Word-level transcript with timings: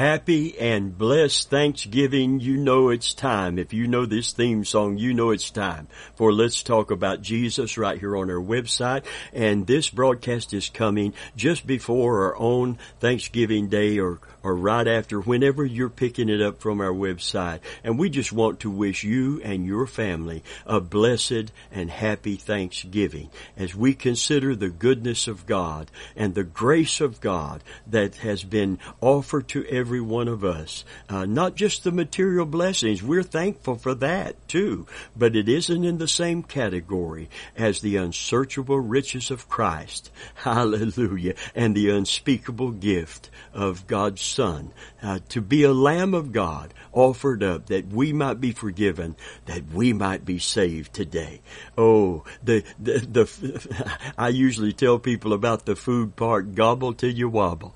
happy 0.00 0.58
and 0.58 0.96
blessed 0.96 1.50
Thanksgiving. 1.50 2.40
You 2.40 2.56
know 2.56 2.88
it's 2.88 3.12
time. 3.12 3.58
If 3.58 3.74
you 3.74 3.86
know 3.86 4.06
this 4.06 4.32
theme 4.32 4.64
song, 4.64 4.96
you 4.96 5.12
know 5.12 5.28
it's 5.28 5.50
time 5.50 5.88
for 6.14 6.32
Let's 6.32 6.62
Talk 6.62 6.90
About 6.90 7.20
Jesus 7.20 7.76
right 7.76 8.00
here 8.00 8.16
on 8.16 8.30
our 8.30 8.40
website. 8.40 9.04
And 9.34 9.66
this 9.66 9.90
broadcast 9.90 10.54
is 10.54 10.70
coming 10.70 11.12
just 11.36 11.66
before 11.66 12.24
our 12.24 12.36
own 12.38 12.78
Thanksgiving 12.98 13.68
Day 13.68 13.98
or 13.98 14.20
or 14.42 14.54
right 14.54 14.86
after, 14.86 15.20
whenever 15.20 15.64
you're 15.64 15.88
picking 15.88 16.28
it 16.28 16.40
up 16.40 16.60
from 16.60 16.80
our 16.80 16.92
website. 16.92 17.60
And 17.84 17.98
we 17.98 18.10
just 18.10 18.32
want 18.32 18.60
to 18.60 18.70
wish 18.70 19.04
you 19.04 19.40
and 19.42 19.66
your 19.66 19.86
family 19.86 20.42
a 20.66 20.80
blessed 20.80 21.52
and 21.70 21.90
happy 21.90 22.36
Thanksgiving 22.36 23.30
as 23.56 23.74
we 23.74 23.94
consider 23.94 24.54
the 24.54 24.70
goodness 24.70 25.28
of 25.28 25.46
God 25.46 25.90
and 26.16 26.34
the 26.34 26.44
grace 26.44 27.00
of 27.00 27.20
God 27.20 27.62
that 27.86 28.16
has 28.16 28.44
been 28.44 28.78
offered 29.00 29.48
to 29.48 29.66
every 29.66 30.00
one 30.00 30.28
of 30.28 30.44
us. 30.44 30.84
Uh, 31.08 31.26
not 31.26 31.54
just 31.54 31.84
the 31.84 31.92
material 31.92 32.46
blessings. 32.46 33.02
We're 33.02 33.22
thankful 33.22 33.76
for 33.76 33.94
that 33.96 34.36
too, 34.48 34.86
but 35.16 35.36
it 35.36 35.48
isn't 35.48 35.84
in 35.84 35.98
the 35.98 36.08
same 36.08 36.42
category 36.42 37.28
as 37.56 37.80
the 37.80 37.96
unsearchable 37.96 38.80
riches 38.80 39.30
of 39.30 39.48
Christ. 39.48 40.10
Hallelujah. 40.34 41.34
And 41.54 41.74
the 41.74 41.90
unspeakable 41.90 42.72
gift 42.72 43.30
of 43.52 43.86
God's 43.86 44.22
Son, 44.30 44.72
uh, 45.02 45.18
to 45.28 45.40
be 45.40 45.62
a 45.62 45.72
Lamb 45.72 46.14
of 46.14 46.32
God 46.32 46.72
offered 46.92 47.42
up 47.42 47.66
that 47.66 47.88
we 47.88 48.12
might 48.12 48.40
be 48.40 48.52
forgiven, 48.52 49.16
that 49.46 49.68
we 49.72 49.92
might 49.92 50.24
be 50.24 50.38
saved 50.38 50.92
today. 50.92 51.40
Oh, 51.76 52.24
the, 52.42 52.64
the, 52.78 52.98
the, 52.98 53.98
I 54.18 54.28
usually 54.28 54.72
tell 54.72 54.98
people 54.98 55.32
about 55.32 55.66
the 55.66 55.76
food 55.76 56.16
part, 56.16 56.54
gobble 56.54 56.92
till 56.94 57.12
you 57.12 57.28
wobble. 57.28 57.74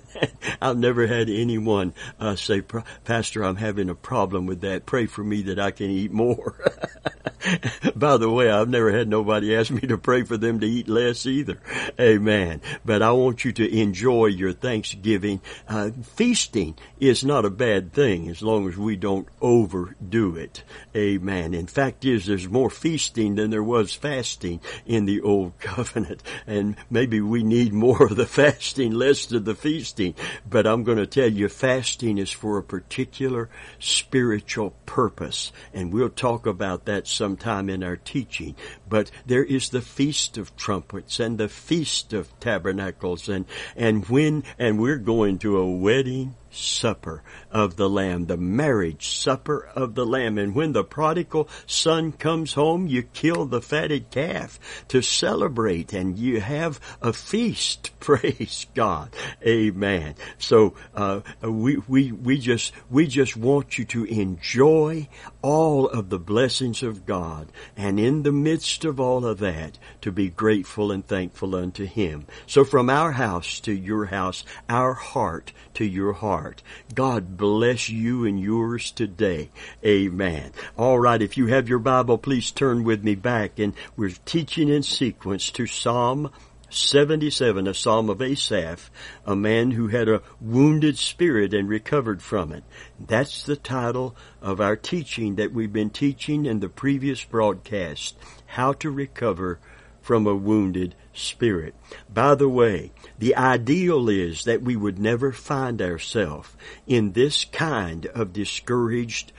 I've 0.60 0.78
never 0.78 1.06
had 1.06 1.28
anyone 1.28 1.94
uh, 2.20 2.36
say, 2.36 2.62
Pastor, 3.04 3.42
I'm 3.42 3.56
having 3.56 3.88
a 3.88 3.94
problem 3.94 4.46
with 4.46 4.60
that. 4.62 4.86
Pray 4.86 5.06
for 5.06 5.24
me 5.24 5.42
that 5.42 5.58
I 5.58 5.70
can 5.70 5.90
eat 5.90 6.12
more. 6.12 6.56
By 7.96 8.16
the 8.16 8.30
way, 8.30 8.50
I've 8.50 8.68
never 8.68 8.92
had 8.92 9.08
nobody 9.08 9.54
ask 9.56 9.70
me 9.70 9.80
to 9.82 9.98
pray 9.98 10.22
for 10.22 10.36
them 10.36 10.60
to 10.60 10.66
eat 10.66 10.88
less 10.88 11.26
either. 11.26 11.60
Amen. 11.98 12.60
But 12.84 13.02
I 13.02 13.12
want 13.12 13.44
you 13.44 13.52
to 13.52 13.78
enjoy 13.80 14.26
your 14.26 14.52
Thanksgiving. 14.52 15.40
Uh, 15.68 15.90
feasting 16.14 16.76
is 17.00 17.24
not 17.24 17.44
a 17.44 17.50
bad 17.50 17.92
thing 17.92 18.26
as 18.42 18.44
long 18.44 18.68
as 18.68 18.76
we 18.76 18.96
don't 18.96 19.28
overdo 19.40 20.34
it. 20.34 20.64
Amen. 20.96 21.54
In 21.54 21.68
fact 21.68 22.04
is 22.04 22.26
there's 22.26 22.48
more 22.48 22.70
feasting 22.70 23.36
than 23.36 23.50
there 23.50 23.62
was 23.62 23.94
fasting 23.94 24.60
in 24.84 25.04
the 25.04 25.20
old 25.20 25.56
covenant. 25.60 26.24
And 26.44 26.74
maybe 26.90 27.20
we 27.20 27.44
need 27.44 27.72
more 27.72 28.06
of 28.06 28.16
the 28.16 28.26
fasting, 28.26 28.94
less 28.94 29.30
of 29.30 29.44
the 29.44 29.54
feasting. 29.54 30.16
But 30.48 30.66
I'm 30.66 30.82
going 30.82 30.98
to 30.98 31.06
tell 31.06 31.30
you 31.30 31.48
fasting 31.48 32.18
is 32.18 32.32
for 32.32 32.58
a 32.58 32.64
particular 32.64 33.48
spiritual 33.78 34.74
purpose. 34.86 35.52
And 35.72 35.92
we'll 35.92 36.08
talk 36.08 36.44
about 36.44 36.86
that 36.86 37.06
sometime 37.06 37.70
in 37.70 37.84
our 37.84 37.96
teaching. 37.96 38.56
But 38.92 39.10
there 39.24 39.42
is 39.42 39.70
the 39.70 39.80
Feast 39.80 40.36
of 40.36 40.54
Trumpets 40.54 41.18
and 41.18 41.38
the 41.38 41.48
Feast 41.48 42.12
of 42.12 42.28
Tabernacles 42.40 43.26
and, 43.26 43.46
and 43.74 44.04
when, 44.04 44.44
and 44.58 44.78
we're 44.78 44.98
going 44.98 45.38
to 45.38 45.56
a 45.56 45.66
wedding 45.66 46.34
supper 46.52 47.22
of 47.50 47.76
the 47.76 47.88
Lamb, 47.88 48.26
the 48.26 48.36
marriage 48.36 49.08
supper 49.08 49.68
of 49.74 49.94
the 49.94 50.06
Lamb. 50.06 50.38
And 50.38 50.54
when 50.54 50.72
the 50.72 50.84
prodigal 50.84 51.48
son 51.66 52.12
comes 52.12 52.54
home, 52.54 52.86
you 52.86 53.02
kill 53.02 53.46
the 53.46 53.62
fatted 53.62 54.10
calf 54.10 54.58
to 54.88 55.02
celebrate 55.02 55.92
and 55.92 56.18
you 56.18 56.40
have 56.40 56.80
a 57.00 57.12
feast. 57.12 57.90
Praise 58.00 58.66
God. 58.74 59.14
Amen. 59.46 60.14
So, 60.38 60.74
uh, 60.94 61.20
we, 61.42 61.76
we, 61.88 62.12
we 62.12 62.38
just, 62.38 62.72
we 62.90 63.06
just 63.06 63.36
want 63.36 63.78
you 63.78 63.84
to 63.86 64.04
enjoy 64.04 65.08
all 65.40 65.88
of 65.88 66.10
the 66.10 66.18
blessings 66.18 66.82
of 66.82 67.06
God 67.06 67.48
and 67.76 67.98
in 67.98 68.22
the 68.22 68.32
midst 68.32 68.81
of 68.84 69.00
all 69.00 69.24
of 69.24 69.38
that 69.38 69.78
to 70.00 70.12
be 70.12 70.28
grateful 70.28 70.92
and 70.92 71.06
thankful 71.06 71.54
unto 71.54 71.84
Him. 71.84 72.26
So 72.46 72.64
from 72.64 72.90
our 72.90 73.12
house 73.12 73.60
to 73.60 73.72
your 73.72 74.06
house, 74.06 74.44
our 74.68 74.94
heart 74.94 75.52
to 75.74 75.84
your 75.84 76.12
heart. 76.12 76.62
God 76.94 77.36
bless 77.36 77.88
you 77.88 78.24
and 78.24 78.40
yours 78.40 78.90
today. 78.90 79.50
Amen. 79.84 80.52
All 80.76 80.98
right. 80.98 81.22
If 81.22 81.36
you 81.36 81.46
have 81.46 81.68
your 81.68 81.78
Bible, 81.78 82.18
please 82.18 82.50
turn 82.50 82.84
with 82.84 83.02
me 83.02 83.14
back 83.14 83.58
and 83.58 83.74
we're 83.96 84.12
teaching 84.24 84.68
in 84.68 84.82
sequence 84.82 85.50
to 85.52 85.66
Psalm 85.66 86.30
77, 86.74 87.66
a 87.66 87.74
psalm 87.74 88.08
of 88.08 88.22
Asaph, 88.22 88.90
a 89.26 89.36
man 89.36 89.72
who 89.72 89.88
had 89.88 90.08
a 90.08 90.22
wounded 90.40 90.96
spirit 90.96 91.52
and 91.52 91.68
recovered 91.68 92.22
from 92.22 92.50
it. 92.52 92.64
That's 92.98 93.44
the 93.44 93.56
title 93.56 94.16
of 94.40 94.60
our 94.60 94.76
teaching 94.76 95.36
that 95.36 95.52
we've 95.52 95.72
been 95.72 95.90
teaching 95.90 96.46
in 96.46 96.60
the 96.60 96.70
previous 96.70 97.24
broadcast, 97.24 98.16
how 98.52 98.74
to 98.74 98.90
recover 98.90 99.58
from 100.02 100.26
a 100.26 100.34
wounded 100.34 100.94
spirit. 101.14 101.74
By 102.12 102.34
the 102.34 102.48
way, 102.48 102.92
the 103.18 103.34
ideal 103.34 104.10
is 104.10 104.44
that 104.44 104.60
we 104.60 104.76
would 104.76 104.98
never 104.98 105.32
find 105.32 105.80
ourselves 105.80 106.50
in 106.86 107.12
this 107.12 107.46
kind 107.46 108.04
of 108.06 108.34
discouraged, 108.34 109.32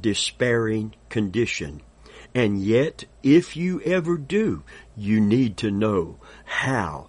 despairing 0.00 0.94
condition. 1.08 1.82
And 2.32 2.62
yet, 2.62 3.06
if 3.24 3.56
you 3.56 3.80
ever 3.82 4.16
do, 4.16 4.62
you 4.96 5.20
need 5.20 5.56
to 5.58 5.72
know 5.72 6.18
how 6.44 7.08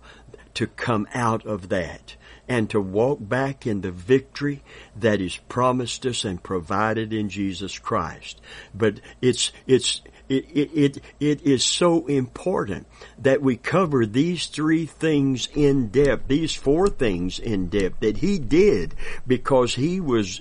to 0.55 0.65
come 0.65 1.07
out 1.13 1.45
of 1.45 1.69
that 1.69 2.15
and 2.47 2.69
to 2.69 2.81
walk 2.81 3.19
back 3.21 3.67
in 3.67 3.81
the 3.81 3.91
victory 3.91 4.63
that 4.95 5.21
is 5.21 5.37
promised 5.37 6.05
us 6.05 6.25
and 6.25 6.41
provided 6.41 7.13
in 7.13 7.29
Jesus 7.29 7.77
Christ. 7.77 8.41
But 8.73 8.99
it's, 9.21 9.51
it's, 9.67 10.01
it, 10.31 10.45
it, 10.53 10.71
it, 10.73 11.03
it 11.19 11.41
is 11.41 11.63
so 11.63 12.07
important 12.07 12.87
that 13.19 13.41
we 13.41 13.57
cover 13.57 14.05
these 14.05 14.47
three 14.47 14.85
things 14.85 15.49
in 15.53 15.89
depth, 15.89 16.27
these 16.27 16.55
four 16.55 16.87
things 16.87 17.37
in 17.37 17.67
depth 17.67 17.99
that 17.99 18.17
he 18.17 18.39
did 18.39 18.95
because 19.27 19.75
he 19.75 19.99
was, 19.99 20.39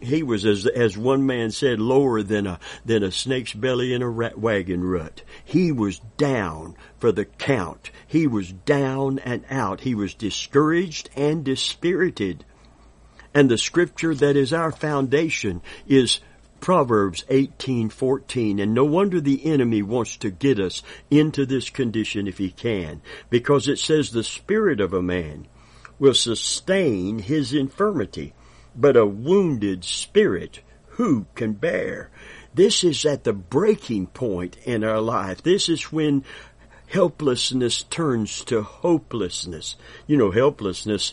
he 0.00 0.22
was 0.22 0.46
as, 0.46 0.66
as 0.66 0.96
one 0.96 1.26
man 1.26 1.50
said, 1.50 1.80
lower 1.80 2.22
than 2.22 2.46
a, 2.46 2.60
than 2.84 3.02
a 3.02 3.10
snake's 3.10 3.52
belly 3.52 3.92
in 3.92 4.02
a 4.02 4.08
rat 4.08 4.38
wagon 4.38 4.84
rut. 4.84 5.22
He 5.44 5.72
was 5.72 5.98
down 6.16 6.76
for 6.98 7.10
the 7.10 7.24
count. 7.24 7.90
He 8.06 8.28
was 8.28 8.52
down 8.52 9.18
and 9.18 9.44
out. 9.50 9.80
He 9.80 9.96
was 9.96 10.14
discouraged 10.14 11.10
and 11.16 11.44
dispirited. 11.44 12.44
And 13.34 13.50
the 13.50 13.58
scripture 13.58 14.14
that 14.14 14.36
is 14.36 14.52
our 14.52 14.70
foundation 14.70 15.62
is 15.86 16.20
Proverbs 16.62 17.24
18:14 17.28 18.60
and 18.60 18.72
no 18.72 18.84
wonder 18.84 19.20
the 19.20 19.44
enemy 19.44 19.82
wants 19.82 20.16
to 20.18 20.30
get 20.30 20.60
us 20.60 20.80
into 21.10 21.44
this 21.44 21.68
condition 21.68 22.28
if 22.28 22.38
he 22.38 22.50
can 22.50 23.02
because 23.30 23.66
it 23.66 23.80
says 23.80 24.12
the 24.12 24.22
spirit 24.22 24.80
of 24.80 24.94
a 24.94 25.02
man 25.02 25.48
will 25.98 26.14
sustain 26.14 27.18
his 27.18 27.52
infirmity 27.52 28.32
but 28.76 28.96
a 28.96 29.04
wounded 29.04 29.82
spirit 29.82 30.60
who 30.90 31.26
can 31.34 31.54
bear? 31.54 32.10
This 32.54 32.84
is 32.84 33.04
at 33.04 33.24
the 33.24 33.32
breaking 33.32 34.06
point 34.06 34.56
in 34.64 34.84
our 34.84 35.00
life. 35.00 35.42
This 35.42 35.68
is 35.68 35.90
when 35.90 36.24
helplessness 36.86 37.82
turns 37.82 38.44
to 38.44 38.62
hopelessness. 38.62 39.74
You 40.06 40.16
know 40.16 40.30
helplessness 40.30 41.12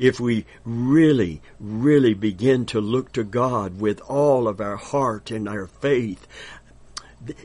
if 0.00 0.18
we 0.18 0.46
really, 0.64 1.42
really 1.60 2.14
begin 2.14 2.64
to 2.64 2.80
look 2.80 3.12
to 3.12 3.22
God 3.22 3.78
with 3.78 4.00
all 4.00 4.48
of 4.48 4.58
our 4.58 4.76
heart 4.76 5.30
and 5.30 5.46
our 5.46 5.66
faith, 5.66 6.26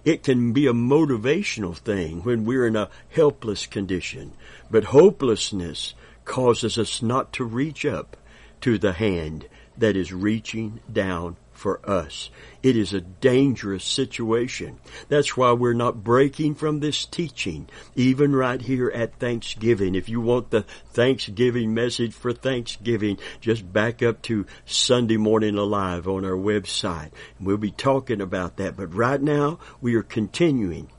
it 0.06 0.24
can 0.24 0.54
be 0.54 0.66
a 0.66 0.74
motivational 0.74 1.76
thing 1.76 2.24
when 2.24 2.46
we're 2.46 2.66
in 2.66 2.78
a 2.78 2.90
helpless 3.10 3.66
condition. 3.66 4.32
But 4.72 4.86
hopelessness 4.86 5.96
causes 6.24 6.78
us 6.78 7.02
not 7.02 7.34
to 7.34 7.44
reach 7.44 7.86
up 7.86 8.16
to 8.62 8.78
the 8.78 8.94
hand 8.94 9.50
that 9.78 9.98
is 9.98 10.14
reaching 10.14 10.80
down 10.92 11.36
for 11.56 11.80
us. 11.90 12.30
It 12.62 12.76
is 12.76 12.94
a 12.94 13.02
dangerous 13.02 13.84
situation. 13.84 14.80
That's 15.10 15.36
why 15.36 15.52
we're 15.52 15.74
not 15.74 16.04
breaking 16.04 16.56
from 16.56 16.80
this 16.80 17.06
teaching, 17.06 17.68
even 17.96 18.36
right 18.36 18.62
here 18.62 18.90
at 18.90 19.20
Thanksgiving. 19.20 19.96
If 19.96 20.10
you 20.10 20.22
want 20.22 20.50
the 20.50 20.64
Thanksgiving 20.92 21.74
message 21.74 22.14
for 22.14 22.34
Thanksgiving, 22.34 23.18
just 23.42 23.72
back 23.72 24.04
up 24.04 24.22
to 24.24 24.46
Sunday 24.66 25.18
Morning 25.18 25.58
Alive 25.58 26.08
on 26.08 26.26
our 26.26 26.32
website. 26.32 27.12
We'll 27.40 27.58
be 27.58 27.72
talking 27.72 28.22
about 28.22 28.58
that. 28.58 28.76
But 28.76 28.94
right 28.94 29.22
now, 29.22 29.60
we 29.82 29.96
are 29.96 30.04
continuing. 30.04 30.90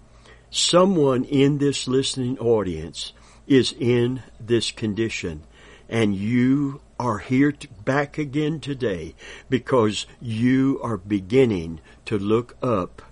Someone 0.50 1.24
in 1.24 1.58
this 1.58 1.86
listening 1.86 2.38
audience 2.38 3.12
is 3.46 3.74
in 3.78 4.22
this 4.40 4.70
condition 4.70 5.42
and 5.88 6.14
you 6.14 6.80
are 6.98 7.18
here 7.18 7.52
to, 7.52 7.68
back 7.84 8.18
again 8.18 8.60
today 8.60 9.14
because 9.48 10.06
you 10.20 10.80
are 10.82 10.96
beginning 10.96 11.80
to 12.06 12.18
look 12.18 12.56
up 12.62 13.02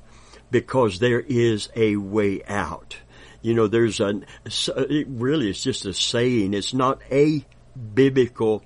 because 0.50 0.98
there 0.98 1.20
is 1.20 1.68
a 1.76 1.96
way 1.96 2.42
out. 2.44 2.96
You 3.42 3.54
know, 3.54 3.66
there's 3.66 4.00
a, 4.00 4.08
uh, 4.08 4.84
it 4.88 5.06
really 5.08 5.50
it's 5.50 5.62
just 5.62 5.84
a 5.84 5.92
saying. 5.92 6.54
It's 6.54 6.72
not 6.72 7.00
a 7.10 7.44
biblical 7.94 8.62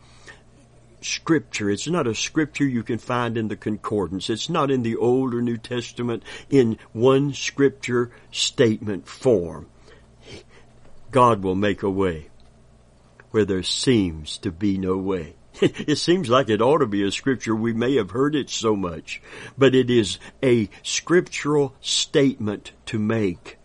scripture. 1.01 1.71
It's 1.71 1.89
not 1.89 2.07
a 2.07 2.15
scripture 2.15 2.67
you 2.67 2.83
can 2.83 2.99
find 2.99 3.37
in 3.37 3.49
the 3.49 3.57
concordance. 3.57 4.31
It's 4.31 4.49
not 4.49 4.71
in 4.71 4.83
the 4.83 4.97
Old 4.97 5.35
or 5.35 5.43
New 5.43 5.57
Testament 5.57 6.23
in 6.51 6.79
one 6.93 7.33
scripture 7.35 8.11
statement 8.31 9.09
form. 9.09 9.69
God 11.11 11.43
will 11.43 11.55
make 11.55 11.83
a 11.83 11.91
way 11.91 12.29
where 13.31 13.45
there 13.45 13.63
seems 13.63 14.39
to 14.39 14.51
be 14.51 14.79
no 14.79 14.97
way. 14.97 15.35
it 15.61 15.97
seems 15.97 16.29
like 16.29 16.49
it 16.49 16.63
ought 16.63 16.79
to 16.79 16.87
be 16.87 17.03
a 17.03 17.11
scripture. 17.11 17.55
We 17.55 17.73
may 17.73 17.97
have 17.97 18.11
heard 18.11 18.35
it 18.35 18.51
so 18.51 18.77
much, 18.77 19.21
but 19.57 19.75
it 19.75 19.91
is 19.91 20.19
a 20.43 20.69
scriptural 20.83 21.75
statement 21.81 22.73
to 22.87 22.99
make. 22.99 23.59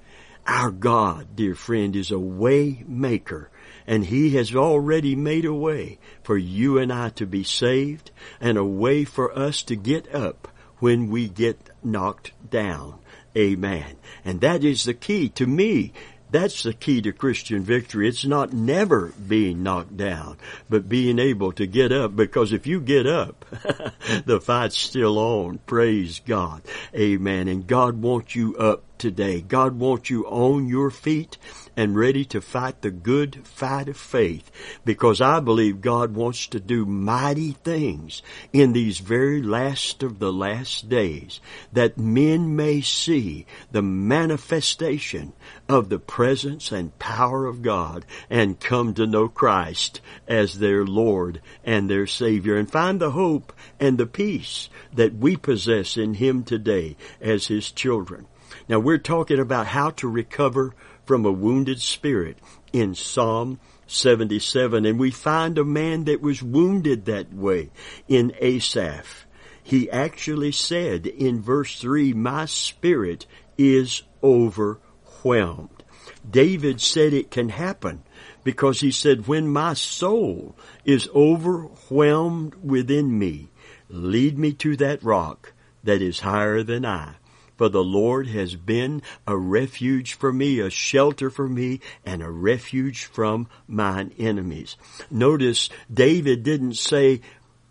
Our 0.46 0.72
God, 0.72 1.36
dear 1.36 1.56
friend, 1.56 1.96
is 1.96 2.12
a 2.12 2.20
way 2.20 2.84
maker 2.88 3.50
and 3.88 4.06
He 4.06 4.32
has 4.32 4.56
already 4.56 5.16
made 5.16 5.46
a 5.46 5.54
way 5.54 6.00
for 6.24 6.38
you 6.38 6.78
and 6.78 6.92
I 6.92 7.10
to 7.10 7.26
be 7.26 7.44
saved 7.44 8.12
and 8.40 8.58
a 8.58 8.66
way 8.66 9.04
for 9.04 9.38
us 9.38 9.62
to 9.64 9.76
get 9.76 10.14
up 10.14 10.48
when 10.80 11.10
we 11.10 11.28
get 11.28 11.70
knocked 11.84 12.32
down. 12.50 13.00
Amen. 13.36 13.96
And 14.24 14.42
that 14.42 14.64
is 14.64 14.84
the 14.84 14.94
key 14.94 15.30
to 15.30 15.48
me. 15.48 15.94
That's 16.34 16.64
the 16.64 16.74
key 16.74 17.00
to 17.04 17.12
Christian 17.12 17.62
victory. 17.62 18.10
It's 18.10 18.26
not 18.26 18.54
never 18.54 19.14
being 19.28 19.62
knocked 19.62 19.96
down, 19.96 20.38
but 20.68 20.90
being 20.90 21.20
able 21.20 21.52
to 21.52 21.68
get 21.68 21.92
up 21.92 22.16
because 22.16 22.52
if 22.52 22.66
you 22.66 22.82
get 22.82 23.06
up, 23.06 23.46
the 24.26 24.42
fight's 24.42 24.76
still 24.76 25.20
on. 25.20 25.60
Praise 25.60 26.22
God. 26.26 26.64
Amen. 26.96 27.48
And 27.48 27.68
God 27.68 28.02
wants 28.02 28.34
you 28.34 28.56
up 28.58 28.82
today. 28.98 29.42
God 29.42 29.78
wants 29.78 30.10
you 30.10 30.26
on 30.26 30.68
your 30.68 30.90
feet 30.90 31.38
and 31.76 31.96
ready 31.96 32.24
to 32.26 32.42
fight 32.42 32.82
the 32.82 32.92
good 32.92 33.46
fight 33.48 33.88
of 33.90 33.98
faith 33.98 34.52
because 34.86 35.22
I 35.22 35.40
believe 35.40 35.82
God 35.82 36.14
wants 36.14 36.48
to 36.48 36.60
do 36.60 36.86
mighty 36.86 37.52
things 37.52 38.22
in 38.52 38.74
these 38.74 39.00
very 39.00 39.42
last 39.42 40.04
of 40.04 40.20
the 40.20 40.32
last 40.32 40.90
days 40.90 41.40
that 41.72 41.98
men 41.98 42.56
may 42.56 42.82
see 42.82 43.46
the 43.72 43.82
manifestation 43.82 45.34
of 45.68 45.90
the 45.90 46.00
presence 46.00 46.72
and 46.72 46.98
power 47.00 47.46
of 47.46 47.62
God 47.62 48.06
and 48.30 48.60
come 48.60 48.94
to 48.94 49.08
know 49.08 49.28
Christ 49.28 50.02
as 50.28 50.60
their 50.60 50.86
Lord 50.86 51.42
and 51.64 51.90
their 51.90 52.08
Savior 52.08 52.56
and 52.56 52.70
find 52.70 53.00
the 53.00 53.12
hope 53.12 53.54
and 53.80 53.98
the 53.98 54.06
peace 54.06 54.70
that 54.94 55.16
we 55.16 55.36
possess 55.36 55.98
in 55.98 56.16
Him 56.16 56.44
today 56.44 56.96
as 57.20 57.48
His 57.48 57.72
children. 57.72 58.28
Now 58.70 58.80
we're 58.80 58.98
talking 58.98 59.40
about 59.40 59.68
how 59.68 59.90
to 59.92 60.08
recover 60.08 60.74
from 61.06 61.26
a 61.26 61.32
wounded 61.32 61.82
spirit 61.82 62.38
in 62.72 62.96
Psalm 62.96 63.60
77. 63.88 64.86
And 64.86 65.00
we 65.00 65.12
find 65.12 65.58
a 65.58 65.64
man 65.64 66.06
that 66.06 66.22
was 66.22 66.42
wounded 66.42 67.06
that 67.06 67.34
way 67.34 67.72
in 68.08 68.34
Asaph. 68.40 69.26
He 69.62 69.90
actually 69.90 70.52
said 70.52 71.06
in 71.08 71.42
verse 71.42 71.80
3, 71.80 72.14
My 72.14 72.46
spirit 72.46 73.26
is 73.58 74.04
overwhelmed. 74.22 75.84
David 76.30 76.82
said 76.82 77.14
it 77.14 77.32
can 77.32 77.50
happen 77.50 78.04
because 78.44 78.82
he 78.82 78.92
said, 78.92 79.28
When 79.28 79.48
my 79.48 79.74
soul 79.74 80.58
is 80.84 81.10
overwhelmed 81.16 82.56
within 82.56 83.18
me, 83.18 83.50
lead 83.88 84.38
me 84.38 84.54
to 84.54 84.76
that 84.78 85.04
rock 85.04 85.54
that 85.84 86.02
is 86.02 86.22
higher 86.22 86.64
than 86.64 86.86
I 86.86 87.16
for 87.56 87.70
the 87.70 87.84
Lord 87.84 88.28
has 88.28 88.56
been 88.56 89.02
a 89.28 89.38
refuge 89.38 90.14
for 90.14 90.34
me, 90.34 90.60
a 90.60 90.70
shelter 90.70 91.30
for 91.30 91.48
me, 91.48 91.80
and 92.06 92.22
a 92.22 92.30
refuge 92.30 93.06
from 93.06 93.48
mine 93.68 94.14
enemies. 94.18 94.76
Notice 95.10 95.70
David 95.92 96.44
didn't 96.44 96.76
say, 96.76 97.22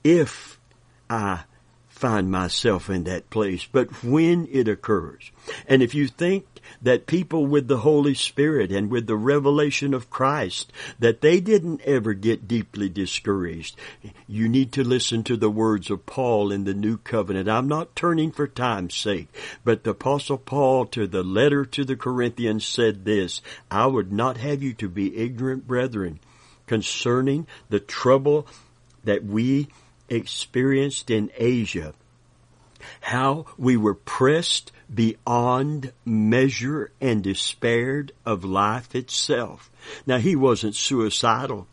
if 0.05 0.59
I 1.09 1.45
find 2.03 2.33
myself 2.33 2.91
in 2.91 3.05
that 3.05 3.31
place, 3.31 3.65
but 3.71 4.03
when 4.03 4.49
it 4.51 4.67
occurs. 4.67 5.31
And 5.69 5.85
if 5.85 5.95
you 5.95 6.09
think 6.09 6.45
that 6.83 7.07
people 7.07 7.47
with 7.47 7.69
the 7.69 7.79
Holy 7.79 8.13
Spirit 8.13 8.73
and 8.73 8.91
with 8.91 9.07
the 9.07 9.15
revelation 9.15 9.95
of 9.95 10.11
Christ, 10.11 10.73
that 10.99 11.21
they 11.21 11.39
didn't 11.39 11.81
ever 11.83 12.13
get 12.13 12.49
deeply 12.49 12.89
discouraged. 12.89 13.77
You 14.27 14.49
need 14.49 14.73
to 14.73 14.83
listen 14.83 15.23
to 15.25 15.37
the 15.37 15.49
words 15.49 15.93
of 15.93 16.05
Paul 16.05 16.51
in 16.51 16.65
the 16.65 16.75
New 16.75 16.97
Covenant. 16.97 17.49
I'm 17.49 17.69
not 17.69 17.95
turning 17.95 18.33
for 18.33 18.49
time's 18.49 18.97
sake, 18.97 19.29
but 19.63 19.85
the 19.85 19.91
Apostle 19.91 20.39
Paul 20.39 20.87
to 20.87 21.07
the 21.07 21.23
letter 21.23 21.65
to 21.67 21.85
the 21.85 21.95
Corinthians 21.95 22.67
said 22.67 23.05
this, 23.05 23.43
I 23.71 23.87
would 23.87 24.11
not 24.11 24.39
have 24.39 24.61
you 24.61 24.73
to 24.75 24.89
be 24.89 25.17
ignorant, 25.17 25.69
brethren, 25.69 26.19
concerning 26.67 27.47
the 27.69 27.79
trouble 27.79 28.49
that 29.05 29.25
we 29.25 29.69
experienced 30.13 31.11
in 31.11 31.31
Asia 31.37 31.95
how 33.01 33.47
we 33.57 33.77
were 33.77 33.95
pressed 33.95 34.73
beyond 34.93 35.93
measure 36.05 36.93
and 37.01 37.23
despaired 37.23 38.13
of 38.25 38.45
life 38.45 38.95
itself. 38.95 39.71
Now 40.07 40.19
he 40.19 40.37
wasn't 40.37 40.75
suicidal. 40.75 41.67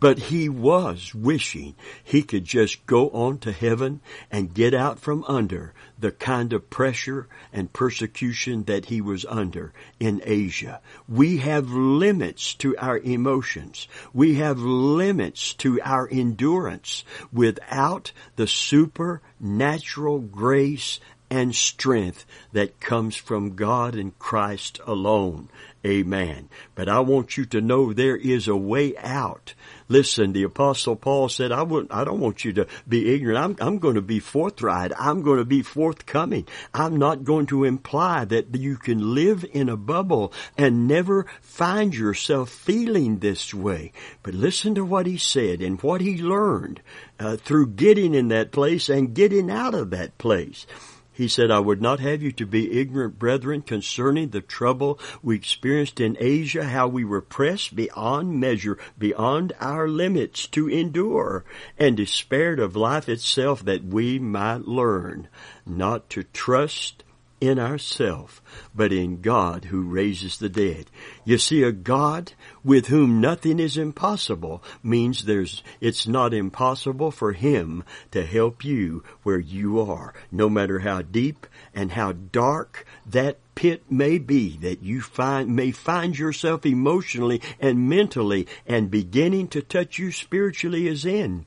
But 0.00 0.18
he 0.18 0.48
was 0.48 1.14
wishing 1.14 1.74
he 2.02 2.22
could 2.22 2.44
just 2.44 2.84
go 2.86 3.10
on 3.10 3.38
to 3.38 3.52
heaven 3.52 4.00
and 4.30 4.52
get 4.52 4.74
out 4.74 4.98
from 4.98 5.24
under 5.28 5.72
the 5.98 6.10
kind 6.10 6.52
of 6.52 6.68
pressure 6.68 7.28
and 7.52 7.72
persecution 7.72 8.64
that 8.64 8.86
he 8.86 9.00
was 9.00 9.24
under 9.26 9.72
in 10.00 10.20
Asia. 10.24 10.80
We 11.08 11.38
have 11.38 11.70
limits 11.70 12.54
to 12.56 12.76
our 12.76 12.98
emotions. 12.98 13.88
We 14.12 14.34
have 14.34 14.58
limits 14.58 15.54
to 15.54 15.80
our 15.82 16.08
endurance 16.10 17.04
without 17.32 18.12
the 18.36 18.46
supernatural 18.46 20.18
grace 20.18 21.00
and 21.30 21.54
strength 21.54 22.26
that 22.52 22.80
comes 22.80 23.16
from 23.16 23.56
God 23.56 23.94
and 23.94 24.18
Christ 24.18 24.80
alone. 24.86 25.48
Amen. 25.86 26.48
But 26.74 26.88
I 26.88 27.00
want 27.00 27.36
you 27.36 27.44
to 27.46 27.60
know 27.60 27.92
there 27.92 28.16
is 28.16 28.48
a 28.48 28.56
way 28.56 28.96
out. 28.96 29.54
Listen, 29.86 30.32
the 30.32 30.42
apostle 30.42 30.96
Paul 30.96 31.28
said, 31.28 31.52
I 31.52 31.62
would 31.62 31.88
I 31.90 32.04
don't 32.04 32.20
want 32.20 32.42
you 32.42 32.54
to 32.54 32.66
be 32.88 33.14
ignorant. 33.14 33.38
I'm, 33.38 33.68
I'm 33.68 33.78
going 33.78 33.96
to 33.96 34.02
be 34.02 34.18
forthright. 34.18 34.92
I'm 34.98 35.22
going 35.22 35.38
to 35.38 35.44
be 35.44 35.62
forthcoming. 35.62 36.48
I'm 36.72 36.96
not 36.96 37.24
going 37.24 37.46
to 37.46 37.64
imply 37.64 38.24
that 38.24 38.54
you 38.54 38.76
can 38.76 39.14
live 39.14 39.44
in 39.52 39.68
a 39.68 39.76
bubble 39.76 40.32
and 40.56 40.88
never 40.88 41.26
find 41.42 41.94
yourself 41.94 42.48
feeling 42.48 43.18
this 43.18 43.52
way. 43.52 43.92
But 44.22 44.32
listen 44.32 44.74
to 44.76 44.84
what 44.86 45.04
he 45.04 45.18
said 45.18 45.60
and 45.60 45.80
what 45.82 46.00
he 46.00 46.16
learned 46.16 46.80
uh, 47.20 47.36
through 47.36 47.72
getting 47.72 48.14
in 48.14 48.28
that 48.28 48.52
place 48.52 48.88
and 48.88 49.14
getting 49.14 49.50
out 49.50 49.74
of 49.74 49.90
that 49.90 50.16
place. 50.16 50.66
He 51.14 51.28
said, 51.28 51.48
I 51.48 51.60
would 51.60 51.80
not 51.80 52.00
have 52.00 52.22
you 52.22 52.32
to 52.32 52.44
be 52.44 52.80
ignorant, 52.80 53.20
brethren, 53.20 53.62
concerning 53.62 54.30
the 54.30 54.40
trouble 54.40 54.98
we 55.22 55.36
experienced 55.36 56.00
in 56.00 56.16
Asia, 56.18 56.64
how 56.64 56.88
we 56.88 57.04
were 57.04 57.20
pressed 57.20 57.76
beyond 57.76 58.40
measure, 58.40 58.78
beyond 58.98 59.52
our 59.60 59.88
limits 59.88 60.48
to 60.48 60.68
endure, 60.68 61.44
and 61.78 61.96
despaired 61.96 62.58
of 62.58 62.74
life 62.74 63.08
itself 63.08 63.64
that 63.64 63.84
we 63.84 64.18
might 64.18 64.66
learn 64.66 65.28
not 65.64 66.10
to 66.10 66.24
trust 66.24 67.04
in 67.40 67.58
ourselves, 67.58 68.40
but 68.74 68.92
in 68.92 69.20
God 69.20 69.66
who 69.66 69.82
raises 69.82 70.38
the 70.38 70.48
dead. 70.48 70.86
You 71.24 71.38
see, 71.38 71.62
a 71.62 71.72
God 71.72 72.32
with 72.62 72.86
whom 72.86 73.20
nothing 73.20 73.58
is 73.58 73.76
impossible 73.76 74.62
means 74.82 75.24
there's, 75.24 75.62
it's 75.80 76.06
not 76.06 76.32
impossible 76.32 77.10
for 77.10 77.32
Him 77.32 77.84
to 78.12 78.24
help 78.24 78.64
you 78.64 79.02
where 79.22 79.38
you 79.38 79.80
are, 79.80 80.14
no 80.30 80.48
matter 80.48 80.80
how 80.80 81.02
deep 81.02 81.46
and 81.74 81.92
how 81.92 82.12
dark 82.12 82.86
that 83.06 83.38
pit 83.54 83.84
may 83.90 84.18
be 84.18 84.56
that 84.58 84.82
you 84.82 85.00
find, 85.00 85.54
may 85.54 85.70
find 85.70 86.18
yourself 86.18 86.66
emotionally 86.66 87.40
and 87.60 87.88
mentally 87.88 88.46
and 88.66 88.90
beginning 88.90 89.48
to 89.48 89.62
touch 89.62 89.98
you 89.98 90.10
spiritually 90.10 90.88
is 90.88 91.04
in. 91.04 91.46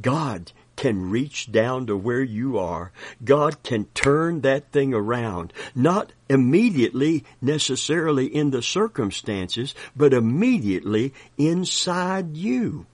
God 0.00 0.52
can 0.76 1.10
reach 1.10 1.50
down 1.50 1.86
to 1.86 1.96
where 1.96 2.22
you 2.22 2.58
are. 2.58 2.92
God 3.24 3.62
can 3.62 3.86
turn 3.94 4.40
that 4.42 4.72
thing 4.72 4.94
around. 4.94 5.52
Not 5.74 6.12
immediately 6.28 7.24
necessarily 7.40 8.26
in 8.26 8.50
the 8.50 8.62
circumstances, 8.62 9.74
but 9.94 10.14
immediately 10.14 11.14
inside 11.38 12.36
you. 12.36 12.86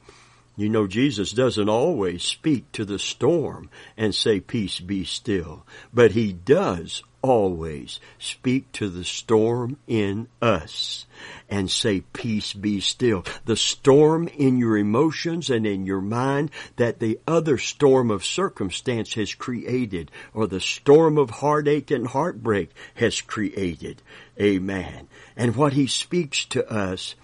You 0.57 0.69
know, 0.69 0.87
Jesus 0.87 1.33
doesn't 1.33 1.69
always 1.71 2.23
speak 2.23 2.71
to 2.73 2.85
the 2.85 2.99
storm 2.99 3.71
and 3.97 4.15
say, 4.15 4.41
peace 4.41 4.79
be 4.79 5.05
still, 5.05 5.65
but 5.95 6.13
he 6.13 6.33
does 6.33 7.03
always 7.23 8.01
speak 8.19 8.71
to 8.73 8.89
the 8.89 9.05
storm 9.05 9.77
in 9.87 10.29
us 10.41 11.07
and 11.49 11.71
say, 11.71 12.01
peace 12.13 12.53
be 12.53 12.81
still. 12.81 13.25
The 13.45 13.57
storm 13.57 14.29
in 14.29 14.59
your 14.59 14.77
emotions 14.79 15.51
and 15.51 15.67
in 15.67 15.85
your 15.87 16.01
mind 16.01 16.51
that 16.77 16.99
the 16.99 17.19
other 17.27 17.59
storm 17.59 18.11
of 18.11 18.25
circumstance 18.25 19.15
has 19.15 19.35
created 19.35 20.11
or 20.33 20.47
the 20.47 20.61
storm 20.61 21.19
of 21.19 21.31
heartache 21.31 21.91
and 21.91 22.07
heartbreak 22.07 22.71
has 22.95 23.21
created. 23.21 24.03
Amen. 24.41 25.09
And 25.37 25.57
what 25.57 25.75
he 25.75 25.87
speaks 25.87 26.45
to 26.47 26.71
us 26.71 27.15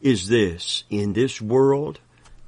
is 0.00 0.28
this, 0.28 0.84
in 0.90 1.12
this 1.12 1.40
world, 1.40 1.98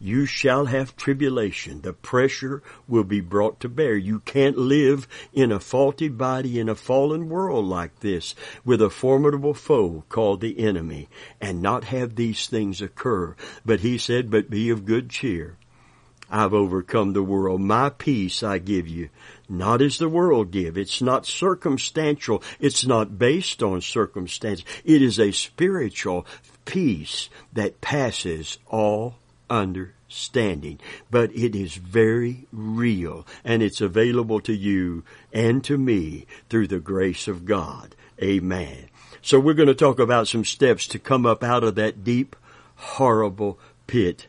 You 0.04 0.26
shall 0.26 0.64
have 0.64 0.96
tribulation. 0.96 1.82
The 1.82 1.92
pressure 1.92 2.60
will 2.88 3.04
be 3.04 3.20
brought 3.20 3.60
to 3.60 3.68
bear. 3.68 3.96
You 3.96 4.18
can't 4.18 4.58
live 4.58 5.06
in 5.32 5.52
a 5.52 5.60
faulty 5.60 6.08
body 6.08 6.58
in 6.58 6.68
a 6.68 6.74
fallen 6.74 7.28
world 7.28 7.66
like 7.66 8.00
this 8.00 8.34
with 8.64 8.82
a 8.82 8.90
formidable 8.90 9.54
foe 9.54 10.02
called 10.08 10.40
the 10.40 10.58
enemy 10.58 11.08
and 11.40 11.62
not 11.62 11.84
have 11.84 12.16
these 12.16 12.48
things 12.48 12.82
occur. 12.82 13.36
But 13.64 13.78
he 13.78 13.96
said, 13.96 14.28
but 14.28 14.50
be 14.50 14.70
of 14.70 14.86
good 14.86 15.08
cheer. 15.08 15.56
I've 16.28 16.52
overcome 16.52 17.12
the 17.12 17.22
world. 17.22 17.60
My 17.60 17.90
peace 17.90 18.42
I 18.42 18.58
give 18.58 18.88
you, 18.88 19.08
not 19.48 19.80
as 19.80 19.98
the 19.98 20.08
world 20.08 20.50
give. 20.50 20.76
It's 20.76 21.00
not 21.00 21.26
circumstantial. 21.26 22.42
It's 22.58 22.84
not 22.84 23.18
based 23.18 23.62
on 23.62 23.80
circumstance. 23.80 24.64
It 24.84 25.00
is 25.00 25.20
a 25.20 25.30
spiritual 25.30 26.26
peace 26.64 27.28
that 27.52 27.80
passes 27.80 28.58
all 28.66 29.18
understanding. 29.52 30.80
But 31.10 31.30
it 31.36 31.54
is 31.54 31.74
very 31.74 32.46
real 32.52 33.26
and 33.44 33.62
it's 33.62 33.80
available 33.80 34.40
to 34.40 34.54
you 34.54 35.04
and 35.32 35.62
to 35.64 35.76
me 35.76 36.26
through 36.48 36.68
the 36.68 36.80
grace 36.80 37.28
of 37.28 37.44
God. 37.44 37.94
Amen. 38.20 38.88
So 39.20 39.38
we're 39.38 39.54
going 39.54 39.68
to 39.68 39.74
talk 39.74 39.98
about 39.98 40.26
some 40.26 40.44
steps 40.44 40.86
to 40.88 40.98
come 40.98 41.26
up 41.26 41.44
out 41.44 41.62
of 41.62 41.74
that 41.76 42.02
deep, 42.02 42.34
horrible 42.76 43.60
pit 43.86 44.26